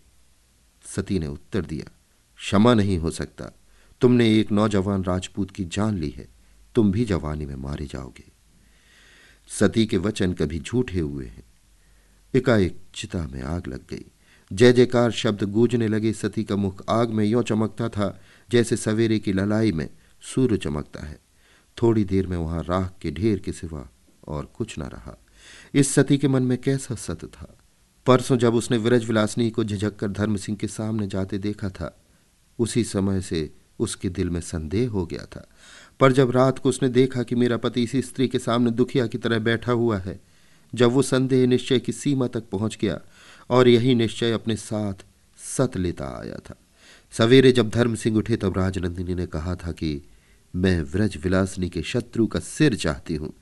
सती 0.86 1.20
ने 1.20 1.28
उत्तर 1.28 1.66
दिया, 1.66 1.92
क्षमा 2.38 2.74
नहीं 2.74 2.98
हो 2.98 3.12
सकता। 3.12 3.52
तुमने 4.02 4.40
एक 4.40 4.52
नौजवान 4.52 5.04
राजपूत 5.04 5.52
की 5.52 5.66
जान 5.66 5.98
ली 5.98 6.10
है। 6.10 6.28
तुम 6.76 6.92
भी 6.92 7.06
जवानी 7.06 7.46
में 7.46 7.56
मारे 7.56 7.86
जाओगे। 7.86 8.24
सती 9.48 9.86
के 9.86 9.98
वचन 9.98 10.34
कभी 10.34 10.60
झूठे 10.60 11.00
हुए 11.00 11.26
हैं। 11.26 11.44
एकाएक 12.36 12.82
चिता 12.96 13.28
में 13.28 13.42
आग 13.42 13.68
लग 13.68 13.82
गई। 13.90 14.06
जय 14.54 14.74
जयकार 14.74 15.12
शब्द 15.12 15.44
गूंजने 15.44 15.88
लगे 15.88 16.14
सती 16.14 16.44
का 16.44 16.56
मुख 16.56 16.84
आग 16.90 17.10
में 17.10 17.26
यों 17.26 17.44
चमकता 17.44 17.90
था, 17.90 18.22
जैसे 18.50 18.78
सवेरे 18.78 19.20
की 19.20 19.34
ललाई 19.34 19.72
में 19.72 19.90
सूर्य 20.22 20.58
चमकता 20.58 21.06
है। 21.06 21.20
थोड़ी 21.82 22.04
देर 22.04 22.28
में 22.28 22.38
वहाँ 22.38 22.64
राख 22.64 22.94
के 23.02 23.12
ढेर 23.12 23.40
के 23.40 23.52
सिवा 23.52 23.90
और 24.28 24.46
कुछ 24.46 24.80
न 24.80 24.82
रहा। 24.82 25.18
इस 25.74 25.94
सती 25.94 26.18
के 26.18 26.28
मन 26.28 26.44
में 26.44 26.58
कैसा 26.58 26.96
सत 26.96 27.26
था। 27.26 27.58
परसों 28.06 28.38
जब 28.38 28.56
उसने 28.56 28.78
विरज 28.78 29.06
विलासनी 29.06 29.50
को 29.50 29.64
झिझक 29.64 29.96
कर 29.96 30.08
धर्म 30.08 30.36
सिंह 30.36 30.58
के 30.58 30.68
सामने 30.68 31.08
जाते 31.08 31.38
देखा 31.38 31.70
था, 31.70 32.04
उसी 32.60 32.84
समय 32.84 33.22
से 33.22 33.52
उसके 33.80 34.10
दिल 34.10 34.30
में 34.30 34.42
संदेह 34.42 34.90
हो 34.90 35.06
गया 35.06 35.26
था। 35.26 35.48
पर 36.00 36.12
जब 36.12 36.32
रात 36.32 36.60
को 36.60 36.70
उसने 36.70 36.90
देखा 36.90 37.24
कि 37.24 37.36
मेरा 37.36 37.58
पति 37.58 37.84
इसी 37.84 38.02
स्त्री 38.02 38.28
के 38.28 38.40
सामने 38.40 38.72
दुखिया 38.72 39.08
की 39.08 39.18
तरह 39.18 39.40
बैठा 39.40 39.72
हुआ 39.72 39.98
है, 39.98 40.20
जब 40.76 40.92
वो 40.92 41.02
संदेह 41.02 41.48
निश्चय 41.48 41.80
की 41.80 41.92
सीमा 41.92 42.28
तक 42.28 42.44
पहुँच 42.50 42.78
गया 42.82 43.02
और 43.50 43.68
यही 43.68 43.96
निश्चय 43.96 44.32
अपने 44.32 44.56
साथ 44.56 44.94
सत 45.38 45.78
लेता 45.78 46.06
आया 46.06 46.36
था। 46.36 46.56
सवेरे 47.12 47.52
जब 47.52 47.70
धर्म 47.70 47.96
सिंह 47.96 48.18
उठे 48.18 48.38
तब 48.38 48.58
राजनंदिनी 48.58 49.16
ने 49.16 49.26
कहा 49.26 49.56
था 49.56 49.72
कि 49.72 50.02
मैं 50.56 50.82
व्रज 50.82 51.18
विलासनी 51.18 51.70
के 51.70 51.82
शत्रु 51.82 52.28
का 52.28 52.40
सिर 52.40 52.76
चाहती 52.76 53.16
हूँ। 53.16 53.34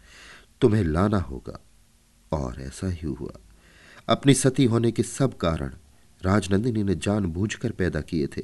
तुम्हें 0.61 0.83
लाना 0.83 1.17
होगा। 1.17 1.59
और 2.31 2.61
ऐसा 2.61 2.87
ही 2.87 3.07
हुआ। 3.07 3.33
अपनी 4.09 4.33
सती 4.33 4.65
होने 4.65 4.91
के 4.91 5.03
सब 5.03 5.37
कारण 5.37 5.73
राजनंदिनी 6.23 6.83
ने 6.83 6.95
जानबूझकर 6.95 7.71
पैदा 7.71 8.01
किए 8.01 8.27
थे, 8.27 8.41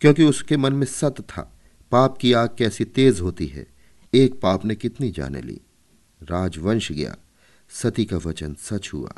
क्योंकि 0.00 0.24
उसके 0.24 0.56
मन 0.56 0.72
में 0.72 0.86
सत 0.86 1.14
था। 1.20 1.58
पाप 1.90 2.18
की 2.18 2.32
आग 2.32 2.48
कैसी 2.58 2.84
तेज 2.84 3.20
होती 3.20 3.46
है, 3.46 3.66
एक 4.14 4.40
पाप 4.40 4.64
ने 4.64 4.74
कितनी 4.74 5.10
जाने 5.10 5.42
ली। 5.42 5.60
राजवंश 6.22 6.92
गया, 6.92 7.16
सती 7.70 8.04
का 8.04 8.16
वचन 8.16 8.54
सच 8.54 8.90
हुआ। 8.94 9.12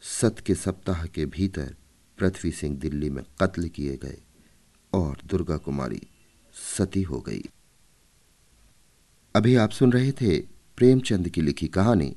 सत 0.00 0.36
के 0.46 0.54
सप्ताह 0.54 1.06
के 1.06 1.26
भीतर 1.26 1.76
पृथ्वी 2.18 2.50
सिंह 2.50 2.76
दिल्ली 2.76 3.10
में 3.10 3.24
कत्ल 3.40 3.68
किए 3.68 3.96
गए 3.96 4.18
और 4.92 5.18
दुर्गा 5.26 5.56
कुमारी 5.56 6.02
सती 6.76 7.02
हो 7.02 7.20
गई। 7.20 7.44
अभी 9.34 9.54
आप 9.54 9.70
सुन 9.70 9.92
रहे 9.92 10.12
थे 10.12 10.40
प्रेमचंद 10.76 11.28
की 11.28 11.40
लिखी 11.40 11.68
कहानी, 11.68 12.16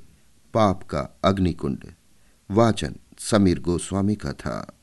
पाप 0.54 0.84
का 0.84 1.20
अग्निकुंड। 1.24 1.94
वाचन 2.52 2.96
समीर 3.20 3.60
गोस्वामी 3.60 4.16
का 4.16 4.34
था। 4.34 4.81